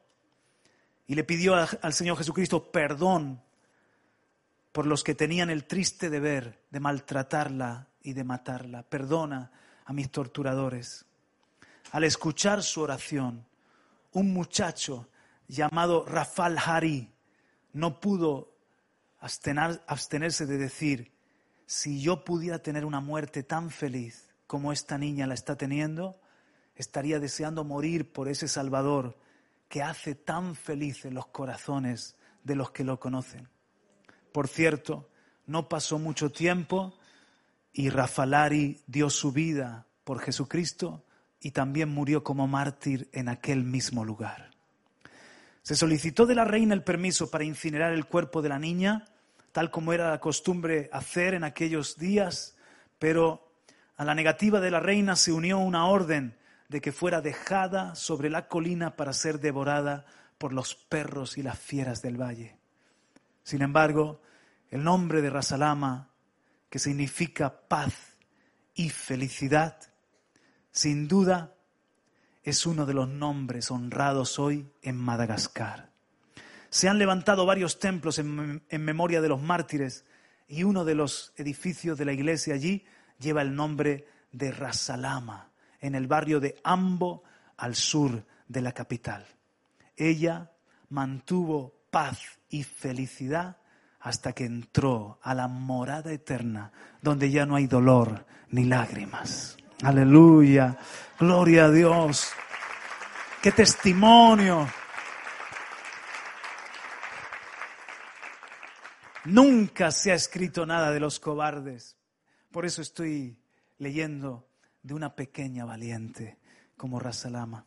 y 1.07 1.15
le 1.15 1.25
pidió 1.25 1.55
al 1.55 1.93
Señor 1.93 2.17
Jesucristo 2.17 2.71
perdón 2.71 3.43
por 4.73 4.87
los 4.87 5.05
que 5.05 5.15
tenían 5.15 5.51
el 5.51 5.67
triste 5.67 6.11
deber 6.11 6.61
de 6.71 6.81
maltratarla 6.81 7.89
y 8.03 8.13
de 8.13 8.25
matarla. 8.25 8.83
Perdona 8.83 9.53
a 9.85 9.93
mis 9.93 10.11
torturadores. 10.11 11.05
Al 11.93 12.05
escuchar 12.05 12.63
su 12.63 12.81
oración, 12.81 13.47
un 14.13 14.33
muchacho 14.33 15.09
llamado 15.47 16.05
Rafal 16.07 16.59
Hari 16.59 17.13
no 17.73 18.01
pudo 18.01 18.55
abstenerse 19.19 20.47
de 20.47 20.59
decir, 20.59 21.14
si 21.67 22.01
yo 22.01 22.25
pudiera 22.25 22.59
tener 22.59 22.85
una 22.85 23.01
muerte 23.01 23.43
tan 23.43 23.71
feliz 23.71 24.35
como 24.47 24.73
esta 24.73 24.99
niña 24.99 25.27
la 25.27 25.35
está 25.35 25.57
teniendo, 25.57 26.21
estaría 26.75 27.21
deseando 27.21 27.65
morir 27.65 28.13
por 28.13 28.29
ese 28.29 28.49
Salvador 28.49 29.17
que 29.69 29.83
hace 29.83 30.15
tan 30.15 30.55
felices 30.55 31.13
los 31.13 31.27
corazones 31.27 32.17
de 32.43 32.55
los 32.55 32.71
que 32.71 32.85
lo 32.85 33.01
conocen. 33.01 33.49
Por 34.33 34.49
cierto, 34.49 35.09
no 35.47 35.69
pasó 35.69 35.99
mucho 35.99 36.31
tiempo 36.31 36.97
y 37.73 37.89
Rafalari 37.89 38.83
dio 38.87 39.11
su 39.11 39.33
vida 39.33 39.87
por 40.05 40.21
Jesucristo 40.21 41.05
y 41.41 41.51
también 41.51 41.89
murió 41.89 42.23
como 42.23 42.47
mártir 42.47 43.09
en 43.13 43.29
aquel 43.29 43.65
mismo 43.65 44.05
lugar. 44.05 44.51
Se 45.63 45.75
solicitó 45.75 46.27
de 46.27 46.35
la 46.35 46.45
reina 46.45 46.75
el 46.75 46.85
permiso 46.85 47.31
para 47.31 47.45
incinerar 47.45 47.93
el 47.93 48.07
cuerpo 48.07 48.43
de 48.43 48.51
la 48.51 48.59
niña, 48.59 49.07
tal 49.55 49.71
como 49.71 49.93
era 49.93 50.11
la 50.11 50.19
costumbre 50.19 50.91
hacer 50.93 51.33
en 51.33 51.45
aquellos 51.45 51.97
días, 51.97 52.57
pero 52.99 53.53
a 53.97 54.05
la 54.05 54.13
negativa 54.13 54.59
de 54.59 54.73
la 54.73 54.81
reina 54.81 55.15
se 55.15 55.31
unió 55.31 55.61
una 55.61 55.87
orden 55.87 56.37
de 56.69 56.81
que 56.81 56.91
fuera 56.91 57.21
dejada 57.21 57.95
sobre 57.95 58.31
la 58.31 58.49
colina 58.49 58.97
para 58.97 59.13
ser 59.13 59.39
devorada 59.39 60.07
por 60.39 60.53
los 60.53 60.75
perros 60.75 61.39
y 61.39 61.45
las 61.45 61.57
fieras 61.57 62.03
del 62.03 62.21
valle. 62.21 62.59
Sin 63.45 63.63
embargo, 63.63 64.21
el 64.71 64.83
nombre 64.83 65.23
de 65.23 65.31
Rasalama 65.31 66.11
que 66.69 66.81
significa 66.81 67.57
paz 67.69 67.95
y 68.75 68.91
felicidad, 68.91 69.79
sin 70.73 71.07
duda 71.07 71.55
es 72.43 72.67
uno 72.67 72.87
de 72.87 72.95
los 72.95 73.09
nombres 73.09 73.71
honrados 73.71 74.41
hoy 74.41 74.69
en 74.83 74.97
Madagascar. 74.97 75.94
Se 76.75 76.89
han 76.89 76.99
levantado 76.99 77.47
varios 77.47 77.79
templos 77.79 78.19
en, 78.19 78.61
memoria 78.69 79.21
de 79.21 79.29
los 79.29 79.41
mártires 79.41 80.05
y 80.49 80.65
uno 80.65 80.85
de 80.85 80.97
los 80.97 81.33
edificios 81.37 81.97
de 81.97 82.05
la 82.05 82.13
iglesia 82.13 82.55
allí 82.55 82.85
lleva 83.21 83.43
el 83.43 83.55
nombre 83.55 84.09
de 84.33 84.51
Rasalama, 84.51 85.51
en 85.81 85.95
el 85.95 86.09
barrio 86.09 86.41
de 86.41 86.57
Ambo, 86.65 87.23
al 87.59 87.77
sur 87.77 88.25
de 88.49 88.61
la 88.61 88.73
capital. 88.73 89.25
Ella 89.97 90.51
mantuvo 90.89 91.85
paz 91.93 92.19
y 92.49 92.65
felicidad 92.65 93.59
hasta 94.01 94.33
que 94.33 94.45
entró 94.45 95.21
a 95.23 95.33
la 95.33 95.47
morada 95.47 96.11
eterna, 96.11 96.73
donde 97.01 97.31
ya 97.31 97.47
no 97.47 97.55
hay 97.55 97.69
dolor 97.69 98.27
ni 98.49 98.65
lágrimas. 98.65 99.57
Aleluya, 99.85 100.77
gloria 101.21 101.67
a 101.67 101.71
Dios. 101.71 102.33
Qué 103.41 103.53
testimonio. 103.53 104.67
Nunca 109.25 109.91
se 109.91 110.13
ha 110.13 110.15
escrito 110.15 110.67
nada 110.67 110.91
de 110.91 111.01
los 111.01 111.19
cobardes. 111.19 111.97
Por 112.51 112.67
eso 112.67 112.83
estoy 112.83 113.39
leyendo 113.79 114.49
de 114.83 114.95
una 114.95 115.17
pequeña 115.17 115.65
valiente 115.65 116.39
como 116.77 117.01
Rasalama. 117.01 117.67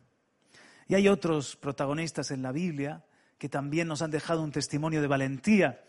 Y 0.88 0.96
hay 0.96 1.08
otros 1.08 1.56
protagonistas 1.56 2.32
en 2.32 2.44
la 2.44 2.52
Biblia 2.52 3.04
que 3.38 3.50
también 3.50 3.88
nos 3.88 4.02
han 4.02 4.12
dejado 4.12 4.44
un 4.44 4.52
testimonio 4.52 5.02
de 5.02 5.08
valentía. 5.08 5.84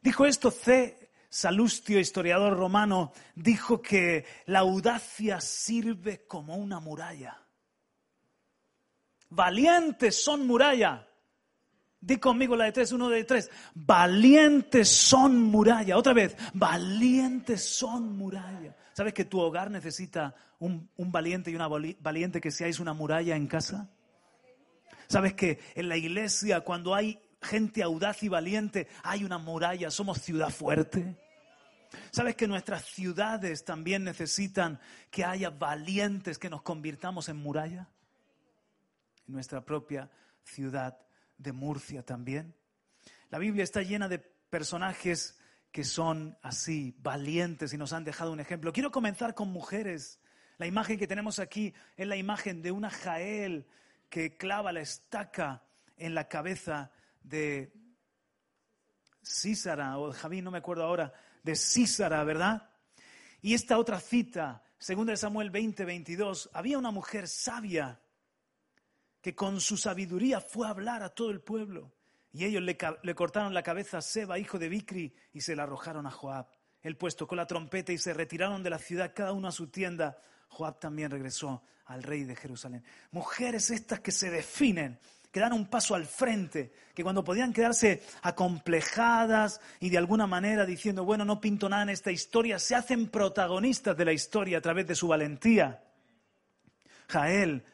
Dijo 0.00 0.26
esto 0.26 0.50
C. 0.50 1.10
Salustio, 1.28 2.00
historiador 2.00 2.56
romano, 2.56 3.12
dijo 3.36 3.80
que 3.80 4.24
la 4.46 4.60
audacia 4.60 5.40
sirve 5.40 6.26
como 6.26 6.56
una 6.56 6.80
muralla. 6.80 7.40
Valientes 9.28 10.20
son 10.20 10.44
muralla. 10.44 11.06
Di 12.00 12.16
conmigo 12.16 12.56
la 12.56 12.64
de 12.64 12.72
tres, 12.72 12.92
uno 12.92 13.08
de 13.08 13.24
tres. 13.24 13.50
Valientes 13.74 14.88
son 14.88 15.42
muralla. 15.42 15.96
Otra 15.96 16.12
vez, 16.12 16.36
valientes 16.54 17.62
son 17.62 18.16
muralla. 18.16 18.74
¿Sabes 18.92 19.12
que 19.12 19.24
tu 19.24 19.38
hogar 19.38 19.70
necesita 19.70 20.34
un, 20.58 20.88
un 20.96 21.12
valiente 21.12 21.50
y 21.50 21.54
una 21.54 21.68
valiente 21.68 22.40
que 22.40 22.50
seáis 22.50 22.80
una 22.80 22.94
muralla 22.94 23.36
en 23.36 23.46
casa? 23.46 23.90
¿Sabes 25.08 25.34
que 25.34 25.58
en 25.74 25.88
la 25.88 25.96
iglesia 25.96 26.60
cuando 26.60 26.94
hay 26.94 27.20
gente 27.42 27.82
audaz 27.82 28.22
y 28.22 28.28
valiente, 28.28 28.88
hay 29.02 29.24
una 29.24 29.38
muralla, 29.38 29.90
somos 29.90 30.20
ciudad 30.20 30.50
fuerte. 30.50 31.16
¿Sabes 32.10 32.36
que 32.36 32.46
nuestras 32.46 32.84
ciudades 32.84 33.64
también 33.64 34.04
necesitan 34.04 34.78
que 35.10 35.24
haya 35.24 35.50
valientes 35.50 36.38
que 36.38 36.50
nos 36.50 36.62
convirtamos 36.62 37.28
en 37.28 37.36
muralla? 37.36 37.88
en 39.26 39.34
nuestra 39.34 39.64
propia 39.64 40.10
ciudad 40.42 40.98
de 41.40 41.52
Murcia 41.52 42.02
también. 42.02 42.54
La 43.30 43.38
Biblia 43.38 43.64
está 43.64 43.82
llena 43.82 44.08
de 44.08 44.18
personajes 44.18 45.38
que 45.72 45.84
son 45.84 46.36
así, 46.42 46.94
valientes 46.98 47.72
y 47.72 47.78
nos 47.78 47.92
han 47.92 48.04
dejado 48.04 48.32
un 48.32 48.40
ejemplo. 48.40 48.72
Quiero 48.72 48.90
comenzar 48.90 49.34
con 49.34 49.50
mujeres. 49.50 50.20
La 50.58 50.66
imagen 50.66 50.98
que 50.98 51.06
tenemos 51.06 51.38
aquí 51.38 51.72
es 51.96 52.06
la 52.06 52.16
imagen 52.16 52.60
de 52.60 52.72
una 52.72 52.90
Jael 52.90 53.66
que 54.08 54.36
clava 54.36 54.72
la 54.72 54.80
estaca 54.80 55.64
en 55.96 56.14
la 56.14 56.28
cabeza 56.28 56.90
de 57.22 57.72
Císara, 59.24 59.98
o 59.98 60.12
Javi, 60.12 60.42
no 60.42 60.50
me 60.50 60.58
acuerdo 60.58 60.84
ahora, 60.84 61.12
de 61.42 61.54
Císara, 61.54 62.24
¿verdad? 62.24 62.70
Y 63.40 63.54
esta 63.54 63.78
otra 63.78 64.00
cita, 64.00 64.64
segunda 64.78 65.12
de 65.12 65.16
Samuel 65.16 65.50
20, 65.50 65.84
22, 65.84 66.50
había 66.52 66.78
una 66.78 66.90
mujer 66.90 67.28
sabia 67.28 68.00
que 69.20 69.34
con 69.34 69.60
su 69.60 69.76
sabiduría 69.76 70.40
fue 70.40 70.66
a 70.66 70.70
hablar 70.70 71.02
a 71.02 71.10
todo 71.10 71.30
el 71.30 71.40
pueblo. 71.40 71.92
Y 72.32 72.44
ellos 72.44 72.62
le, 72.62 72.78
le, 73.02 73.14
cortaron 73.14 73.52
la 73.52 73.62
cabeza 73.62 73.98
a 73.98 74.02
Seba, 74.02 74.38
hijo 74.38 74.58
de 74.58 74.68
Bicri, 74.68 75.14
y 75.32 75.40
se 75.40 75.56
la 75.56 75.64
arrojaron 75.64 76.06
a 76.06 76.10
Joab. 76.10 76.46
Él 76.82 76.96
pues 76.96 77.16
tocó 77.16 77.34
la 77.34 77.46
trompeta 77.46 77.92
y 77.92 77.98
se 77.98 78.14
retiraron 78.14 78.62
de 78.62 78.70
la 78.70 78.78
ciudad, 78.78 79.12
cada 79.14 79.32
uno 79.32 79.48
a 79.48 79.52
su 79.52 79.68
tienda. 79.68 80.18
Joab 80.48 80.78
también 80.78 81.10
regresó 81.10 81.62
al 81.86 82.02
rey 82.02 82.24
de 82.24 82.36
Jerusalén. 82.36 82.84
Mujeres 83.10 83.70
estas 83.70 84.00
que 84.00 84.12
se 84.12 84.30
definen, 84.30 84.98
que 85.30 85.40
dan 85.40 85.52
un 85.52 85.66
paso 85.66 85.94
al 85.94 86.06
frente, 86.06 86.72
que 86.94 87.02
cuando 87.02 87.24
podían 87.24 87.52
quedarse 87.52 88.02
acomplejadas 88.22 89.60
y 89.80 89.90
de 89.90 89.98
alguna 89.98 90.26
manera 90.26 90.64
diciendo, 90.64 91.04
bueno, 91.04 91.24
no 91.24 91.40
pinto 91.40 91.68
nada 91.68 91.82
en 91.82 91.90
esta 91.90 92.10
historia, 92.10 92.58
se 92.58 92.74
hacen 92.74 93.08
protagonistas 93.08 93.96
de 93.96 94.04
la 94.04 94.12
historia 94.12 94.58
a 94.58 94.60
través 94.60 94.86
de 94.86 94.94
su 94.94 95.08
valentía. 95.08 95.82
Jael 97.08 97.64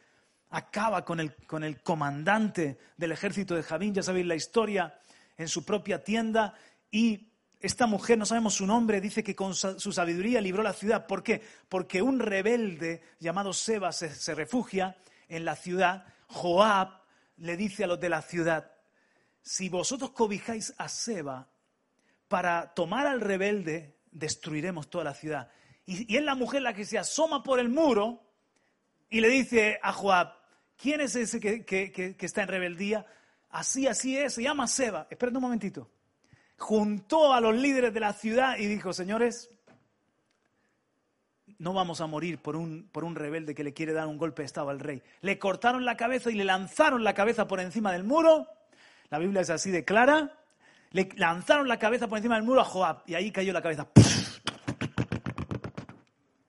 acaba 0.49 1.03
con 1.03 1.19
el, 1.19 1.35
con 1.45 1.63
el 1.63 1.81
comandante 1.81 2.77
del 2.95 3.11
ejército 3.11 3.55
de 3.55 3.63
Javín, 3.63 3.93
ya 3.93 4.03
sabéis 4.03 4.25
la 4.25 4.35
historia, 4.35 4.99
en 5.37 5.47
su 5.47 5.63
propia 5.63 6.03
tienda 6.03 6.53
y 6.91 7.27
esta 7.59 7.87
mujer, 7.87 8.17
no 8.17 8.25
sabemos 8.25 8.53
su 8.53 8.67
nombre, 8.67 9.01
dice 9.01 9.23
que 9.23 9.35
con 9.35 9.55
su 9.55 9.91
sabiduría 9.91 10.41
libró 10.41 10.61
la 10.61 10.73
ciudad. 10.73 11.07
¿Por 11.07 11.23
qué? 11.23 11.41
Porque 11.67 12.03
un 12.03 12.19
rebelde 12.19 13.01
llamado 13.19 13.51
Seba 13.51 13.91
se, 13.91 14.13
se, 14.13 14.35
refugia 14.35 14.95
en 15.27 15.43
la 15.43 15.55
ciudad. 15.55 16.05
Joab 16.27 17.01
le 17.37 17.57
dice 17.57 17.83
a 17.83 17.87
los 17.87 17.99
de 17.99 18.09
la 18.09 18.21
ciudad, 18.21 18.71
si 19.41 19.69
vosotros 19.69 20.11
cobijáis 20.11 20.73
a 20.77 20.87
Seba 20.87 21.47
para 22.27 22.73
tomar 22.75 23.07
al 23.07 23.21
rebelde, 23.21 23.95
destruiremos 24.11 24.87
toda 24.87 25.05
la 25.05 25.13
ciudad. 25.15 25.49
Y, 25.87 26.13
y 26.13 26.17
es 26.17 26.23
la 26.23 26.35
mujer 26.35 26.61
la 26.61 26.73
que 26.75 26.85
se 26.85 26.99
asoma 26.99 27.41
por 27.41 27.59
el 27.59 27.69
muro 27.69 28.21
y 29.09 29.19
le 29.19 29.29
dice 29.29 29.79
a 29.81 29.93
Joab, 29.93 30.36
¿quién 30.77 31.01
es 31.01 31.15
ese 31.15 31.39
que, 31.39 31.65
que, 31.65 31.91
que, 31.91 32.25
está 32.25 32.43
en 32.43 32.47
rebeldía? 32.47 33.05
Así, 33.49 33.87
así 33.87 34.17
es, 34.17 34.33
se 34.33 34.43
llama 34.43 34.67
Seba. 34.67 35.07
Espérate 35.09 35.37
un 35.37 35.43
momentito. 35.43 35.89
Juntó 36.57 37.33
a 37.33 37.41
los 37.41 37.55
líderes 37.55 37.93
de 37.93 37.99
la 37.99 38.13
ciudad 38.13 38.57
y 38.57 38.67
dijo, 38.67 38.93
señores, 38.93 39.49
no 41.59 41.73
vamos 41.73 42.01
a 42.01 42.07
morir 42.07 42.39
por 42.39 42.55
un, 42.55 42.87
por 42.91 43.03
un 43.03 43.15
rebelde 43.15 43.55
que 43.55 43.63
le 43.63 43.73
quiere 43.73 43.93
dar 43.93 44.07
un 44.07 44.17
golpe 44.17 44.41
de 44.41 44.47
Estado 44.47 44.69
al 44.69 44.79
rey. 44.79 45.01
Le 45.21 45.39
cortaron 45.39 45.85
la 45.85 45.97
cabeza 45.97 46.29
y 46.29 46.35
le 46.35 46.45
lanzaron 46.45 47.03
la 47.03 47.13
cabeza 47.13 47.47
por 47.47 47.59
encima 47.59 47.91
del 47.91 48.03
muro. 48.03 48.47
La 49.09 49.19
Biblia 49.19 49.41
es 49.41 49.49
así 49.49 49.71
de 49.71 49.83
clara. 49.83 50.33
Le 50.91 51.09
lanzaron 51.15 51.67
la 51.67 51.79
cabeza 51.79 52.07
por 52.07 52.17
encima 52.17 52.35
del 52.35 52.43
muro 52.43 52.61
a 52.61 52.65
Joab 52.65 53.03
y 53.05 53.15
ahí 53.15 53.31
cayó 53.31 53.53
la 53.53 53.61
cabeza. 53.61 53.87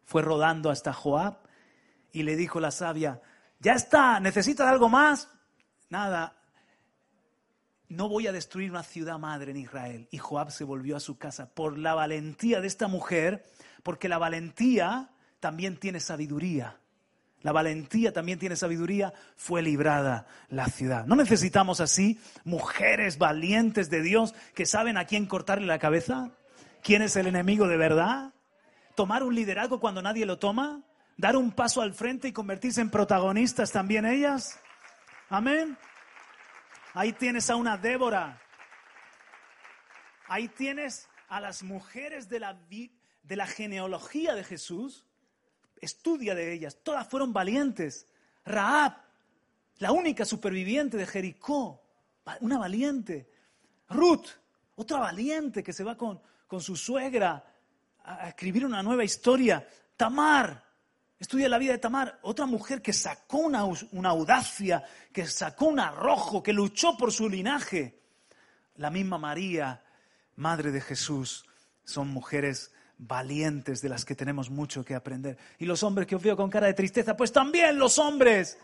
Fue 0.05 0.23
rodando 0.23 0.71
hasta 0.71 0.93
Joab 0.93 1.39
y 2.13 2.23
le 2.23 2.37
dijo 2.37 2.61
la 2.61 2.71
sabia, 2.71 3.21
ya 3.61 3.73
está, 3.73 4.21
¿necesitas 4.21 4.69
algo 4.69 4.89
más? 4.89 5.29
Nada, 5.91 6.37
no 7.89 8.09
voy 8.09 8.27
a 8.27 8.33
destruir 8.33 8.71
una 8.71 8.83
ciudad 8.83 9.19
madre 9.19 9.51
en 9.51 9.57
Israel. 9.57 10.09
Y 10.11 10.19
Joab 10.19 10.51
se 10.51 10.65
volvió 10.65 10.97
a 10.97 11.01
su 11.01 11.19
casa 11.19 11.49
por 11.55 11.79
la 11.79 11.95
valentía 11.95 12.61
de 12.61 12.67
esta 12.67 12.87
mujer, 12.87 13.45
porque 13.83 14.09
la 14.09 14.19
valentía 14.19 15.11
también 15.41 15.79
tiene 15.79 16.01
sabiduría. 16.01 16.79
La 17.43 17.53
valentía 17.53 18.13
también 18.13 18.39
tiene 18.39 18.57
sabiduría, 18.57 19.15
fue 19.37 19.63
librada 19.63 20.27
la 20.49 20.67
ciudad. 20.67 21.07
¿No 21.07 21.15
necesitamos 21.15 21.81
así 21.81 22.21
mujeres 22.45 23.17
valientes 23.17 23.91
de 23.91 24.03
Dios 24.03 24.35
que 24.55 24.67
saben 24.67 24.99
a 24.99 25.05
quién 25.05 25.27
cortarle 25.27 25.67
la 25.67 25.79
cabeza? 25.79 26.33
¿Quién 26.83 27.01
es 27.01 27.17
el 27.17 27.29
enemigo 27.29 27.69
de 27.69 27.77
verdad? 27.77 28.33
¿Tomar 28.97 29.23
un 29.23 29.35
liderazgo 29.35 29.79
cuando 29.79 30.03
nadie 30.03 30.27
lo 30.27 30.39
toma? 30.39 30.83
¿Dar 31.19 31.37
un 31.37 31.51
paso 31.51 31.83
al 31.83 31.95
frente 31.95 32.29
y 32.29 32.33
convertirse 32.33 32.81
en 32.81 32.91
protagonistas 32.91 33.73
también 33.73 34.07
ellas? 34.07 34.57
Amén. 35.29 35.77
Ahí 36.95 37.13
tienes 37.13 37.51
a 37.51 37.57
una 37.57 37.77
Débora. 37.77 38.41
Ahí 40.29 40.47
tienes 40.47 41.09
a 41.29 41.41
las 41.41 41.65
mujeres 41.65 42.29
de 42.29 42.39
la, 42.39 42.57
de 42.71 43.37
la 43.37 43.49
genealogía 43.49 44.37
de 44.37 44.45
Jesús. 44.45 45.07
Estudia 45.81 46.37
de 46.37 46.53
ellas. 46.53 46.79
Todas 46.85 47.09
fueron 47.09 47.33
valientes. 47.33 48.07
Raab, 48.45 48.95
la 49.79 49.91
única 49.91 50.25
superviviente 50.25 50.97
de 50.97 51.07
Jericó, 51.07 51.83
una 52.43 52.59
valiente. 52.59 53.29
Ruth, 53.89 54.29
otra 54.77 55.01
valiente 55.01 55.65
que 55.65 55.73
se 55.73 55.83
va 55.83 55.97
con, 55.97 56.23
con 56.47 56.61
su 56.61 56.77
suegra 56.77 57.45
a 58.05 58.29
escribir 58.29 58.65
una 58.65 58.85
nueva 58.85 59.03
historia. 59.03 59.69
Tamar, 59.97 60.68
Estudia 61.19 61.49
la 61.49 61.59
vida 61.59 61.73
de 61.73 61.79
Tamar, 61.79 62.21
otra 62.23 62.47
mujer 62.47 62.81
que 62.81 62.93
sacó 62.93 63.39
una, 63.39 63.61
audacia, 64.09 64.85
que 65.13 65.27
sacó 65.27 65.67
un 65.67 65.81
arrojo, 65.81 66.43
que 66.43 66.53
luchó 66.53 66.97
por 66.97 67.13
su 67.13 67.29
linaje. 67.29 68.01
La 68.77 68.91
misma 68.91 69.19
María, 69.19 69.83
madre 70.37 70.71
de 70.71 70.81
Jesús, 70.81 71.45
son 71.85 72.09
mujeres 72.09 72.73
valientes 72.99 73.83
de 73.83 73.89
las 73.89 74.05
que 74.05 74.15
tenemos 74.15 74.49
mucho 74.49 74.85
que 74.85 74.95
aprender. 74.95 75.37
Y 75.59 75.67
los 75.67 75.83
hombres 75.83 76.07
que 76.07 76.15
os 76.15 76.23
veo 76.23 76.37
con 76.37 76.51
cara 76.51 76.69
de 76.69 76.75
tristeza, 76.75 77.17
pues 77.17 77.33
también 77.33 77.79
los 77.79 77.99
hombres. 77.99 78.57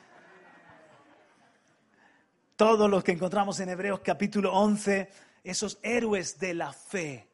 Todos 2.55 2.89
los 2.89 3.03
que 3.03 3.11
encontramos 3.11 3.59
en 3.59 3.71
Hebreos 3.71 3.99
capítulo 4.05 4.53
11, 4.53 5.11
esos 5.43 5.81
héroes 5.83 6.39
de 6.39 6.55
la 6.55 6.73
fe 6.73 7.34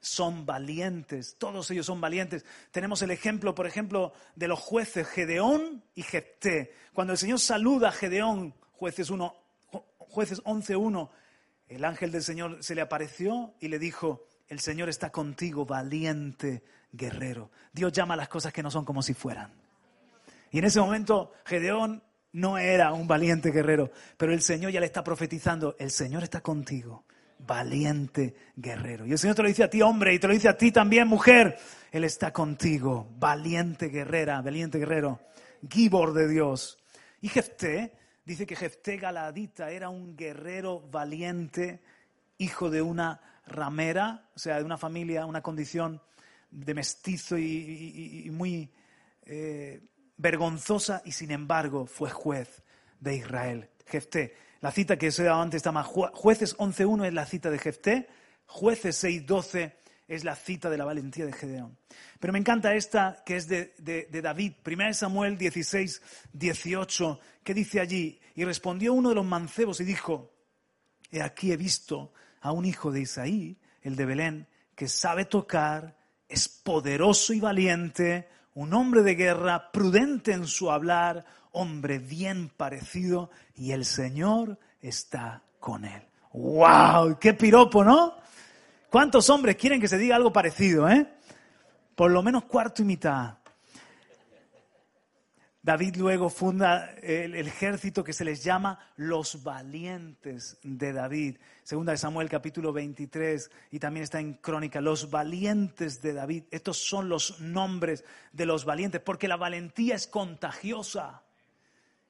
son 0.00 0.46
valientes, 0.46 1.36
todos 1.38 1.70
ellos 1.70 1.86
son 1.86 2.00
valientes. 2.00 2.44
Tenemos 2.70 3.02
el 3.02 3.10
ejemplo, 3.10 3.54
por 3.54 3.66
ejemplo, 3.66 4.12
de 4.34 4.48
los 4.48 4.58
jueces 4.58 5.06
Gedeón 5.08 5.82
y 5.94 6.02
Jefté. 6.02 6.72
Cuando 6.92 7.12
el 7.12 7.18
Señor 7.18 7.40
saluda 7.40 7.88
a 7.88 7.92
Gedeón, 7.92 8.54
jueces, 8.72 9.10
1, 9.10 9.34
jueces 9.98 10.42
11.1, 10.44 11.10
el 11.68 11.84
ángel 11.84 12.12
del 12.12 12.22
Señor 12.22 12.62
se 12.62 12.74
le 12.74 12.82
apareció 12.82 13.54
y 13.60 13.68
le 13.68 13.78
dijo, 13.78 14.26
el 14.48 14.60
Señor 14.60 14.88
está 14.88 15.10
contigo, 15.10 15.66
valiente 15.66 16.62
guerrero. 16.92 17.50
Dios 17.72 17.92
llama 17.92 18.14
a 18.14 18.18
las 18.18 18.28
cosas 18.28 18.52
que 18.52 18.62
no 18.62 18.70
son 18.70 18.84
como 18.84 19.02
si 19.02 19.14
fueran. 19.14 19.52
Y 20.52 20.58
en 20.58 20.64
ese 20.64 20.80
momento 20.80 21.32
Gedeón 21.44 22.02
no 22.32 22.58
era 22.58 22.92
un 22.92 23.08
valiente 23.08 23.50
guerrero, 23.50 23.90
pero 24.16 24.32
el 24.32 24.42
Señor 24.42 24.70
ya 24.70 24.80
le 24.80 24.86
está 24.86 25.02
profetizando, 25.02 25.74
el 25.78 25.90
Señor 25.90 26.22
está 26.22 26.40
contigo 26.40 27.04
valiente 27.38 28.34
guerrero. 28.56 29.06
Y 29.06 29.12
el 29.12 29.18
Señor 29.18 29.36
te 29.36 29.42
lo 29.42 29.48
dice 29.48 29.64
a 29.64 29.70
ti, 29.70 29.82
hombre, 29.82 30.14
y 30.14 30.18
te 30.18 30.26
lo 30.26 30.34
dice 30.34 30.48
a 30.48 30.56
ti 30.56 30.72
también, 30.72 31.08
mujer. 31.08 31.58
Él 31.90 32.04
está 32.04 32.32
contigo, 32.32 33.08
valiente 33.18 33.88
guerrera, 33.88 34.40
valiente 34.42 34.78
guerrero, 34.78 35.20
gibor 35.68 36.12
de 36.12 36.28
Dios. 36.28 36.78
Y 37.20 37.28
Jefté, 37.28 37.92
dice 38.24 38.46
que 38.46 38.56
Jefté 38.56 38.96
Galadita 38.96 39.70
era 39.70 39.88
un 39.88 40.16
guerrero 40.16 40.80
valiente, 40.80 41.80
hijo 42.38 42.70
de 42.70 42.82
una 42.82 43.20
ramera, 43.46 44.28
o 44.34 44.38
sea, 44.38 44.58
de 44.58 44.64
una 44.64 44.76
familia, 44.76 45.26
una 45.26 45.42
condición 45.42 46.00
de 46.50 46.74
mestizo 46.74 47.38
y, 47.38 48.28
muy 48.32 48.70
eh, 49.24 49.80
vergonzosa, 50.16 51.02
y 51.04 51.12
sin 51.12 51.30
embargo 51.30 51.86
fue 51.86 52.10
juez 52.10 52.62
de 53.00 53.16
Israel. 53.16 53.70
Jefté. 53.86 54.45
La 54.60 54.70
cita 54.72 54.96
que 54.96 55.08
os 55.08 55.18
he 55.18 55.24
dado 55.24 55.42
antes 55.42 55.58
está 55.58 55.72
más. 55.72 55.86
Jueces 55.86 56.56
11.1 56.56 57.06
es 57.06 57.14
la 57.14 57.26
cita 57.26 57.50
de 57.50 57.58
Jefté. 57.58 58.08
Jueces 58.46 59.02
6.12 59.04 59.72
es 60.08 60.24
la 60.24 60.36
cita 60.36 60.70
de 60.70 60.78
la 60.78 60.84
valentía 60.84 61.26
de 61.26 61.32
Gedeón. 61.32 61.76
Pero 62.20 62.32
me 62.32 62.38
encanta 62.38 62.74
esta 62.74 63.22
que 63.24 63.36
es 63.36 63.48
de, 63.48 63.74
de, 63.78 64.06
de 64.10 64.22
David, 64.22 64.54
1 64.64 64.94
Samuel 64.94 65.36
16, 65.36 66.02
18, 66.32 67.20
que 67.42 67.54
dice 67.54 67.80
allí, 67.80 68.20
y 68.34 68.44
respondió 68.44 68.92
uno 68.92 69.08
de 69.08 69.16
los 69.16 69.24
mancebos 69.24 69.80
y 69.80 69.84
dijo, 69.84 70.32
he 71.10 71.22
aquí 71.22 71.52
he 71.52 71.56
visto 71.56 72.12
a 72.40 72.52
un 72.52 72.64
hijo 72.64 72.92
de 72.92 73.00
Isaí, 73.00 73.58
el 73.82 73.96
de 73.96 74.06
Belén, 74.06 74.48
que 74.74 74.88
sabe 74.88 75.24
tocar, 75.24 75.96
es 76.28 76.48
poderoso 76.48 77.32
y 77.32 77.40
valiente, 77.40 78.28
un 78.56 78.72
hombre 78.72 79.02
de 79.02 79.14
guerra, 79.14 79.70
prudente 79.70 80.32
en 80.32 80.46
su 80.46 80.70
hablar, 80.70 81.26
hombre 81.52 81.98
bien 81.98 82.48
parecido 82.48 83.30
y 83.54 83.72
el 83.72 83.84
Señor 83.84 84.58
está 84.80 85.42
con 85.60 85.84
él. 85.84 86.02
¡Wow! 86.32 87.18
¡Qué 87.20 87.34
piropo, 87.34 87.84
¿no? 87.84 88.16
¿Cuántos 88.90 89.28
hombres 89.28 89.56
quieren 89.56 89.78
que 89.78 89.88
se 89.88 89.98
diga 89.98 90.16
algo 90.16 90.32
parecido, 90.32 90.88
eh? 90.88 91.06
Por 91.94 92.10
lo 92.10 92.22
menos 92.22 92.44
cuarto 92.44 92.80
y 92.80 92.86
mitad. 92.86 93.34
David 95.66 95.96
luego 95.96 96.30
funda 96.30 96.92
el, 97.02 97.34
ejército 97.34 98.04
que 98.04 98.12
se 98.12 98.24
les 98.24 98.44
llama 98.44 98.78
los 98.94 99.42
valientes 99.42 100.58
de 100.62 100.92
David. 100.92 101.38
Segunda 101.64 101.90
de 101.90 101.98
Samuel 101.98 102.28
capítulo 102.28 102.72
23 102.72 103.50
y 103.72 103.80
también 103.80 104.04
está 104.04 104.20
en 104.20 104.34
Crónica, 104.34 104.80
los 104.80 105.10
valientes 105.10 106.00
de 106.00 106.12
David. 106.12 106.44
Estos 106.52 106.78
son 106.78 107.08
los 107.08 107.40
nombres 107.40 108.04
de 108.30 108.46
los 108.46 108.64
valientes, 108.64 109.00
porque 109.00 109.26
la 109.26 109.36
valentía 109.36 109.96
es 109.96 110.06
contagiosa. 110.06 111.24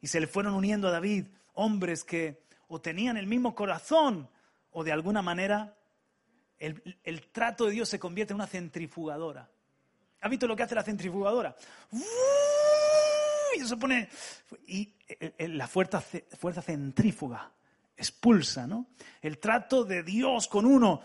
Y 0.02 0.09
se 0.09 0.20
le 0.20 0.26
fueron 0.26 0.52
uniendo 0.52 0.88
a 0.88 0.90
David 0.90 1.24
hombres 1.54 2.04
que 2.04 2.42
o 2.68 2.82
tenían 2.82 3.16
el 3.16 3.26
mismo 3.26 3.54
corazón 3.54 4.28
o 4.70 4.84
de 4.84 4.92
alguna 4.92 5.22
manera 5.22 5.78
el, 6.59 6.98
el 7.02 7.28
trato 7.28 7.64
de 7.64 7.70
Dios 7.70 7.88
se 7.88 7.98
convierte 7.98 8.34
en 8.34 8.36
una 8.36 8.48
centrifugadora. 8.48 9.48
¿Has 10.20 10.30
visto 10.30 10.46
lo 10.46 10.54
que 10.54 10.62
hace 10.62 10.74
la 10.74 10.82
centrifugadora? 10.82 11.57
Se 13.66 13.76
pone. 13.76 14.08
Y 14.66 14.94
eh, 15.08 15.34
eh, 15.38 15.48
la 15.48 15.66
fuerza, 15.66 16.00
fuerza 16.00 16.62
centrífuga 16.62 17.52
expulsa, 17.96 18.66
¿no? 18.66 18.88
El 19.22 19.38
trato 19.38 19.84
de 19.84 20.02
Dios 20.02 20.48
con 20.48 20.66
uno 20.66 21.00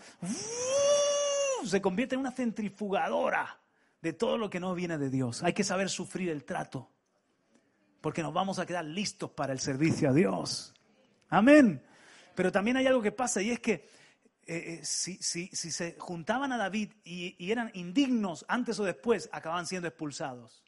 se 1.64 1.80
convierte 1.80 2.14
en 2.14 2.20
una 2.20 2.32
centrifugadora 2.32 3.58
de 4.00 4.12
todo 4.12 4.36
lo 4.36 4.50
que 4.50 4.60
no 4.60 4.74
viene 4.74 4.98
de 4.98 5.10
Dios. 5.10 5.42
Hay 5.42 5.52
que 5.52 5.64
saber 5.64 5.88
sufrir 5.88 6.28
el 6.28 6.44
trato, 6.44 6.90
porque 8.00 8.22
nos 8.22 8.34
vamos 8.34 8.58
a 8.58 8.66
quedar 8.66 8.84
listos 8.84 9.30
para 9.30 9.52
el 9.52 9.60
servicio 9.60 10.10
a 10.10 10.12
Dios. 10.12 10.74
Amén. 11.28 11.82
Pero 12.34 12.52
también 12.52 12.76
hay 12.76 12.86
algo 12.86 13.00
que 13.00 13.12
pasa 13.12 13.40
y 13.40 13.50
es 13.50 13.60
que 13.60 13.88
eh, 14.44 14.80
si, 14.82 15.16
si, 15.16 15.46
si, 15.48 15.70
se 15.70 15.96
juntaban 15.98 16.52
a 16.52 16.58
David 16.58 16.92
y, 17.04 17.36
y 17.38 17.52
eran 17.52 17.70
indignos 17.74 18.44
antes 18.48 18.78
o 18.80 18.84
después, 18.84 19.30
acababan 19.32 19.66
siendo 19.66 19.88
expulsados. 19.88 20.62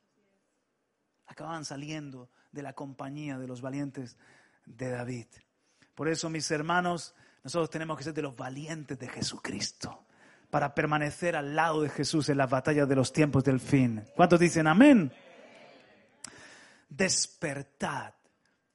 Acababan 1.27 1.65
saliendo 1.65 2.31
de 2.53 2.63
la 2.63 2.73
compañía 2.73 3.39
de 3.39 3.47
los 3.47 3.61
valientes 3.61 4.17
de 4.67 4.91
David. 4.91 5.27
Por 5.95 6.09
eso, 6.09 6.29
mis 6.31 6.51
hermanos, 6.51 7.15
nosotros 7.43 7.71
tenemos 7.71 7.99
que 7.99 8.05
ser 8.05 8.15
de 8.15 8.23
los 8.23 8.37
valientes 8.37 8.99
de 8.99 9.09
Jesucristo 9.09 10.07
para 10.51 10.75
permanecer 10.75 11.37
al 11.37 11.55
lado 11.55 11.83
de 11.83 11.89
Jesús 11.89 12.29
en 12.29 12.39
las 12.39 12.49
batallas 12.49 12.89
de 12.89 12.97
los 12.97 13.13
tiempos 13.13 13.45
del 13.45 13.61
fin. 13.61 14.05
¿Cuántos 14.15 14.41
dicen 14.41 14.67
amén? 14.67 15.13
Despertad 16.89 18.15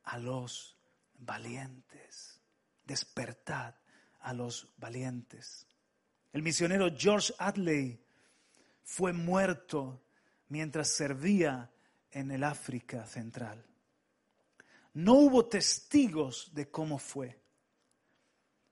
a 0.04 0.18
los 0.18 0.78
valientes. 1.18 2.42
Despertad 2.84 3.76
a 4.20 4.34
los 4.34 4.74
valientes. 4.78 5.68
El 6.34 6.44
misionero 6.44 6.90
George 6.96 7.34
Adley 7.38 8.04
fue 8.84 9.14
muerto 9.14 10.04
mientras 10.50 10.90
servía 10.90 11.72
en 12.12 12.32
el 12.32 12.44
África 12.44 13.06
Central. 13.06 13.66
No 14.94 15.14
hubo 15.14 15.46
testigos 15.46 16.52
de 16.54 16.70
cómo 16.70 16.98
fue, 16.98 17.40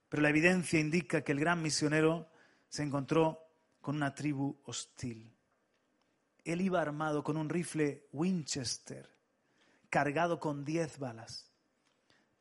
pero 0.08 0.22
la 0.22 0.30
evidencia 0.30 0.80
indica 0.80 1.22
que 1.22 1.32
el 1.32 1.40
gran 1.40 1.62
misionero 1.62 2.30
se 2.68 2.82
encontró 2.82 3.46
con 3.80 3.96
una 3.96 4.14
tribu 4.14 4.58
hostil. 4.64 5.32
Él 6.44 6.60
iba 6.60 6.80
armado 6.80 7.22
con 7.22 7.36
un 7.36 7.48
rifle 7.48 8.06
Winchester, 8.12 9.08
cargado 9.90 10.40
con 10.40 10.64
diez 10.64 10.98
balas. 10.98 11.50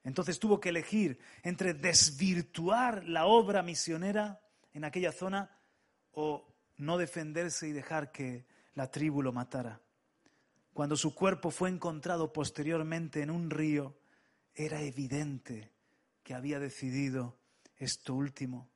Entonces 0.04 0.39
tuvo 0.39 0.60
que 0.60 0.70
elegir 0.70 1.20
entre 1.43 1.74
desvirtuar 1.74 3.04
la 3.04 3.26
obra 3.26 3.62
misionera 3.62 4.41
en 4.74 4.86
aquella 4.86 5.12
zona 5.12 5.52
o 6.14 6.48
no 6.78 6.98
defenderse 6.98 7.68
y 7.68 7.74
dejar 7.74 8.12
que 8.12 8.45
la 8.74 8.89
tribu 8.89 9.22
lo 9.22 9.34
matara. 9.34 9.82
Cuando 10.78 10.96
su 10.96 11.16
cuerpo 11.16 11.50
fue 11.50 11.70
encontrado 11.70 12.32
posteriormente 12.32 13.24
en 13.24 13.32
un 13.32 13.50
río, 13.50 13.98
era 14.54 14.80
evidente 14.82 15.74
que 16.22 16.36
había 16.36 16.60
decidido 16.60 17.36
esto 17.78 18.14
último. 18.14 18.70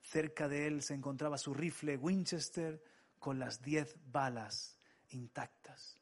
Cerca 0.00 0.46
de 0.46 0.68
él 0.68 0.80
se 0.80 0.94
encontraba 0.94 1.38
su 1.38 1.52
rifle 1.52 1.96
Winchester 1.96 2.80
con 3.18 3.40
las 3.40 3.62
diez 3.62 3.96
balas 4.12 4.78
intactas. 5.08 5.98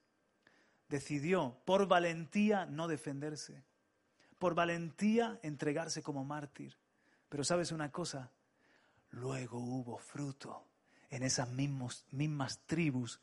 Decidió 0.87 1.63
por 1.65 1.89
valentía 1.89 2.67
no 2.67 2.87
defenderse, 2.87 3.65
por 4.39 4.55
valentía 4.55 5.41
entregarse 5.43 6.03
como 6.03 6.27
mártir. 6.27 6.77
Pero 7.31 7.43
sabes 7.43 7.73
una 7.73 7.91
cosa, 7.91 8.31
luego 9.13 9.57
hubo 9.61 9.97
fruto 9.97 10.67
en 11.09 11.23
esas 11.23 11.49
mismas 11.49 12.61
tribus 12.67 13.19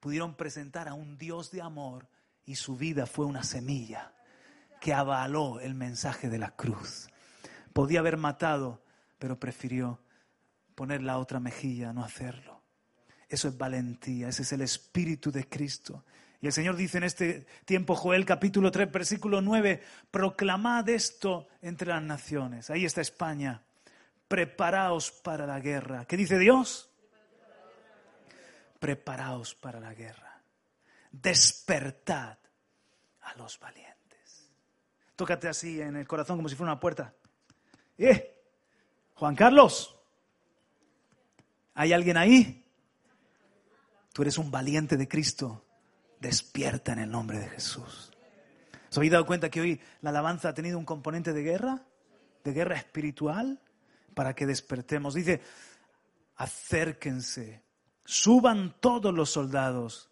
pudieron 0.00 0.34
presentar 0.34 0.88
a 0.88 0.94
un 0.94 1.16
Dios 1.18 1.50
de 1.50 1.62
amor 1.62 2.08
y 2.44 2.56
su 2.56 2.76
vida 2.76 3.06
fue 3.06 3.26
una 3.26 3.44
semilla 3.44 4.12
que 4.80 4.94
avaló 4.94 5.60
el 5.60 5.74
mensaje 5.74 6.28
de 6.28 6.38
la 6.38 6.56
cruz. 6.56 7.08
Podía 7.72 8.00
haber 8.00 8.16
matado, 8.16 8.82
pero 9.18 9.38
prefirió 9.38 10.00
poner 10.74 11.02
la 11.02 11.18
otra 11.18 11.38
mejilla, 11.38 11.92
no 11.92 12.02
hacerlo. 12.02 12.62
Eso 13.28 13.48
es 13.48 13.56
valentía, 13.56 14.28
ese 14.28 14.42
es 14.42 14.52
el 14.52 14.62
espíritu 14.62 15.30
de 15.30 15.48
Cristo. 15.48 16.04
Y 16.40 16.46
el 16.46 16.52
Señor 16.52 16.74
dice 16.74 16.98
en 16.98 17.04
este 17.04 17.46
tiempo, 17.66 17.94
Joel 17.94 18.24
capítulo 18.24 18.70
3, 18.70 18.90
versículo 18.90 19.42
9, 19.42 19.82
proclamad 20.10 20.88
esto 20.88 21.46
entre 21.60 21.88
las 21.88 22.02
naciones. 22.02 22.70
Ahí 22.70 22.86
está 22.86 23.02
España. 23.02 23.62
Preparaos 24.26 25.10
para 25.10 25.46
la 25.46 25.60
guerra. 25.60 26.06
¿Qué 26.06 26.16
dice 26.16 26.38
Dios? 26.38 26.89
Preparaos 28.80 29.54
para 29.54 29.78
la 29.78 29.94
guerra. 29.94 30.42
Despertad 31.12 32.38
a 33.20 33.34
los 33.36 33.60
valientes. 33.60 34.50
Tócate 35.14 35.48
así 35.48 35.80
en 35.80 35.96
el 35.96 36.08
corazón 36.08 36.38
como 36.38 36.48
si 36.48 36.56
fuera 36.56 36.72
una 36.72 36.80
puerta. 36.80 37.14
¡Eh! 37.98 38.36
Juan 39.14 39.36
Carlos, 39.36 39.94
¿hay 41.74 41.92
alguien 41.92 42.16
ahí? 42.16 42.64
Tú 44.12 44.22
eres 44.22 44.38
un 44.38 44.50
valiente 44.50 44.96
de 44.96 45.06
Cristo. 45.06 45.66
Despierta 46.18 46.92
en 46.92 47.00
el 47.00 47.10
nombre 47.10 47.38
de 47.38 47.48
Jesús. 47.48 48.10
¿Os 48.90 48.96
habéis 48.96 49.12
dado 49.12 49.26
cuenta 49.26 49.50
que 49.50 49.60
hoy 49.60 49.80
la 50.00 50.10
alabanza 50.10 50.48
ha 50.48 50.54
tenido 50.54 50.78
un 50.78 50.84
componente 50.84 51.32
de 51.32 51.42
guerra? 51.42 51.82
De 52.42 52.52
guerra 52.52 52.76
espiritual 52.76 53.60
para 54.14 54.34
que 54.34 54.46
despertemos. 54.46 55.14
Dice, 55.14 55.40
acérquense 56.36 57.62
Suban 58.10 58.74
todos 58.80 59.14
los 59.14 59.30
soldados. 59.30 60.10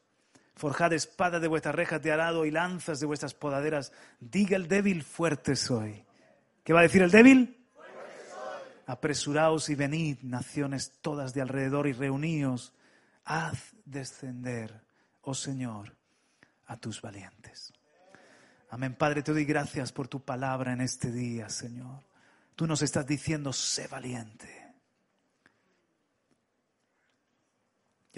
Forjad 0.54 0.92
espada 0.92 1.40
de 1.40 1.48
vuestras 1.48 1.74
rejas 1.74 2.00
de 2.00 2.12
arado 2.12 2.46
y 2.46 2.52
lanzas 2.52 3.00
de 3.00 3.06
vuestras 3.06 3.34
podaderas. 3.34 3.90
Diga 4.20 4.54
el 4.54 4.68
débil, 4.68 5.02
fuerte 5.02 5.56
soy. 5.56 6.04
¿Qué 6.62 6.72
va 6.72 6.78
a 6.78 6.84
decir 6.84 7.02
el 7.02 7.10
débil? 7.10 7.66
Apresuraos 8.86 9.68
y 9.68 9.74
venid, 9.74 10.18
naciones 10.22 10.92
todas 11.00 11.34
de 11.34 11.42
alrededor, 11.42 11.88
y 11.88 11.92
reuníos. 11.92 12.72
Haz 13.24 13.74
descender, 13.84 14.80
oh 15.22 15.34
Señor, 15.34 15.96
a 16.66 16.76
tus 16.76 17.02
valientes. 17.02 17.72
Amén, 18.70 18.94
Padre, 18.94 19.24
te 19.24 19.32
doy 19.32 19.44
gracias 19.44 19.90
por 19.90 20.06
tu 20.06 20.20
palabra 20.20 20.72
en 20.72 20.82
este 20.82 21.10
día, 21.10 21.48
Señor. 21.48 22.04
Tú 22.54 22.64
nos 22.68 22.80
estás 22.80 23.08
diciendo, 23.08 23.52
sé 23.52 23.88
valiente. 23.88 24.67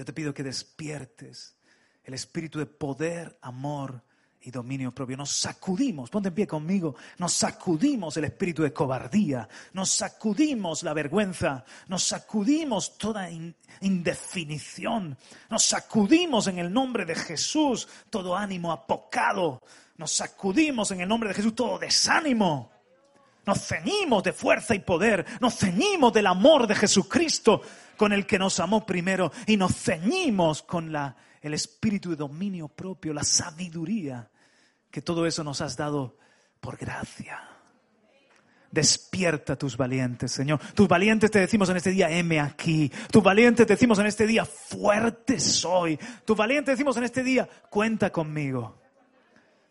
Yo 0.01 0.05
te 0.07 0.15
pido 0.15 0.33
que 0.33 0.43
despiertes 0.43 1.59
el 2.05 2.15
espíritu 2.15 2.59
de 2.59 2.65
poder, 2.65 3.39
amor 3.43 4.03
y 4.41 4.51
dominio 4.51 4.95
propio. 4.95 5.15
Nos 5.15 5.31
sacudimos, 5.31 6.09
ponte 6.09 6.29
en 6.29 6.35
pie 6.35 6.47
conmigo, 6.47 6.97
nos 7.19 7.35
sacudimos 7.35 8.17
el 8.17 8.25
espíritu 8.25 8.63
de 8.63 8.73
cobardía, 8.73 9.47
nos 9.75 9.91
sacudimos 9.91 10.85
la 10.85 10.95
vergüenza, 10.95 11.67
nos 11.89 12.03
sacudimos 12.03 12.97
toda 12.97 13.29
indefinición, 13.83 15.19
nos 15.51 15.67
sacudimos 15.67 16.47
en 16.47 16.61
el 16.61 16.73
nombre 16.73 17.05
de 17.05 17.15
Jesús 17.15 17.87
todo 18.09 18.35
ánimo 18.35 18.73
apocado, 18.73 19.61
nos 19.99 20.13
sacudimos 20.13 20.93
en 20.93 21.03
el 21.03 21.09
nombre 21.11 21.29
de 21.29 21.35
Jesús 21.35 21.55
todo 21.55 21.79
desánimo. 21.79 22.71
Nos 23.47 23.67
ceñimos 23.67 24.23
de 24.23 24.33
fuerza 24.33 24.75
y 24.75 24.81
poder, 24.81 25.25
nos 25.41 25.57
ceñimos 25.57 26.13
del 26.13 26.27
amor 26.27 26.67
de 26.67 26.75
Jesucristo 26.75 27.63
con 27.97 28.13
el 28.13 28.27
que 28.27 28.39
nos 28.39 28.61
amó 28.61 28.85
primero 28.85 29.33
y 29.47 29.57
nos 29.57 29.75
ceñimos 29.75 30.63
con 30.63 30.93
la, 30.93 31.17
el 31.41 31.55
espíritu 31.55 32.11
de 32.11 32.17
dominio 32.17 32.69
propio, 32.69 33.13
la 33.13 33.25
sabiduría, 33.25 34.31
que 34.91 35.03
todo 35.03 35.27
eso 35.27 35.43
nos 35.43 35.61
has 35.61 35.77
dado 35.77 36.17
por 36.61 36.77
gracia. 36.77 37.51
Despierta 38.71 39.57
tus 39.57 39.77
valientes, 39.77 40.31
Señor. 40.31 40.61
Tus 40.75 40.87
valientes 40.87 41.31
te 41.31 41.41
decimos 41.41 41.69
en 41.71 41.79
este 41.79 41.91
día, 41.91 42.09
heme 42.09 42.39
aquí. 42.39 42.91
Tus 43.11 43.23
valientes 43.23 43.67
te 43.67 43.73
decimos 43.73 43.99
en 43.99 44.07
este 44.07 44.27
día, 44.27 44.45
fuerte 44.45 45.41
soy. 45.41 45.99
Tus 46.25 46.37
valientes 46.37 46.75
decimos 46.75 46.97
en 46.97 47.05
este 47.05 47.25
día, 47.25 47.49
cuenta 47.69 48.11
conmigo. 48.11 48.81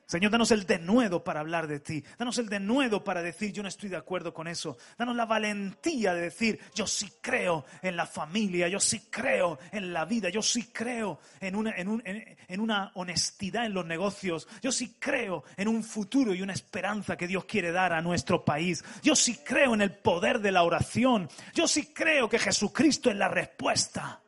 Señor, 0.09 0.31
danos 0.31 0.49
el 0.49 0.65
denuedo 0.65 1.23
para 1.23 1.39
hablar 1.39 1.67
de 1.67 1.79
ti. 1.79 2.03
Danos 2.17 2.39
el 2.39 2.49
denuedo 2.49 3.03
para 3.03 3.21
decir, 3.21 3.53
yo 3.53 3.61
no 3.61 3.69
estoy 3.69 3.89
de 3.89 3.95
acuerdo 3.95 4.33
con 4.33 4.47
eso. 4.47 4.75
Danos 4.97 5.15
la 5.15 5.27
valentía 5.27 6.15
de 6.15 6.21
decir, 6.21 6.59
yo 6.73 6.87
sí 6.87 7.11
creo 7.21 7.63
en 7.83 7.95
la 7.95 8.07
familia, 8.07 8.67
yo 8.67 8.79
sí 8.79 9.03
creo 9.11 9.59
en 9.71 9.93
la 9.93 10.05
vida, 10.05 10.29
yo 10.29 10.41
sí 10.41 10.71
creo 10.73 11.19
en 11.39 11.55
una, 11.55 12.91
honestidad 12.95 13.67
en 13.67 13.75
los 13.75 13.85
negocios, 13.85 14.47
yo 14.63 14.71
sí 14.71 14.95
creo 14.97 15.43
en 15.55 15.67
un 15.67 15.83
futuro 15.83 16.33
y 16.33 16.41
una 16.41 16.53
esperanza 16.53 17.15
que 17.15 17.27
Dios 17.27 17.45
quiere 17.45 17.71
dar 17.71 17.93
a 17.93 18.01
nuestro 18.01 18.43
país. 18.43 18.83
Yo 19.03 19.15
sí 19.15 19.37
creo 19.45 19.75
en 19.75 19.81
el 19.81 19.91
poder 19.91 20.39
de 20.39 20.51
la 20.51 20.63
oración. 20.63 21.29
Yo 21.53 21.67
sí 21.67 21.93
creo 21.93 22.27
que 22.27 22.39
Jesucristo 22.39 23.11
es 23.11 23.15
la 23.15 23.27
respuesta 23.27 24.23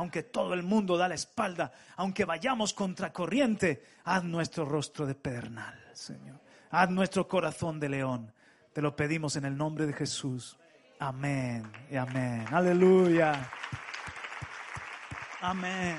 aunque 0.00 0.22
todo 0.22 0.54
el 0.54 0.62
mundo 0.62 0.96
da 0.96 1.08
la 1.08 1.14
espalda, 1.14 1.70
aunque 1.96 2.24
vayamos 2.24 2.72
contra 2.72 3.12
corriente, 3.12 3.84
haz 4.04 4.24
nuestro 4.24 4.64
rostro 4.64 5.04
de 5.04 5.14
pedernal, 5.14 5.78
Señor. 5.92 6.40
Haz 6.70 6.88
nuestro 6.88 7.28
corazón 7.28 7.78
de 7.78 7.90
león. 7.90 8.32
Te 8.72 8.80
lo 8.80 8.96
pedimos 8.96 9.36
en 9.36 9.44
el 9.44 9.58
nombre 9.58 9.84
de 9.84 9.92
Jesús. 9.92 10.56
Amén 10.98 11.70
y 11.90 11.96
amén. 11.96 12.46
Aleluya. 12.50 13.50
Amén. 15.42 15.98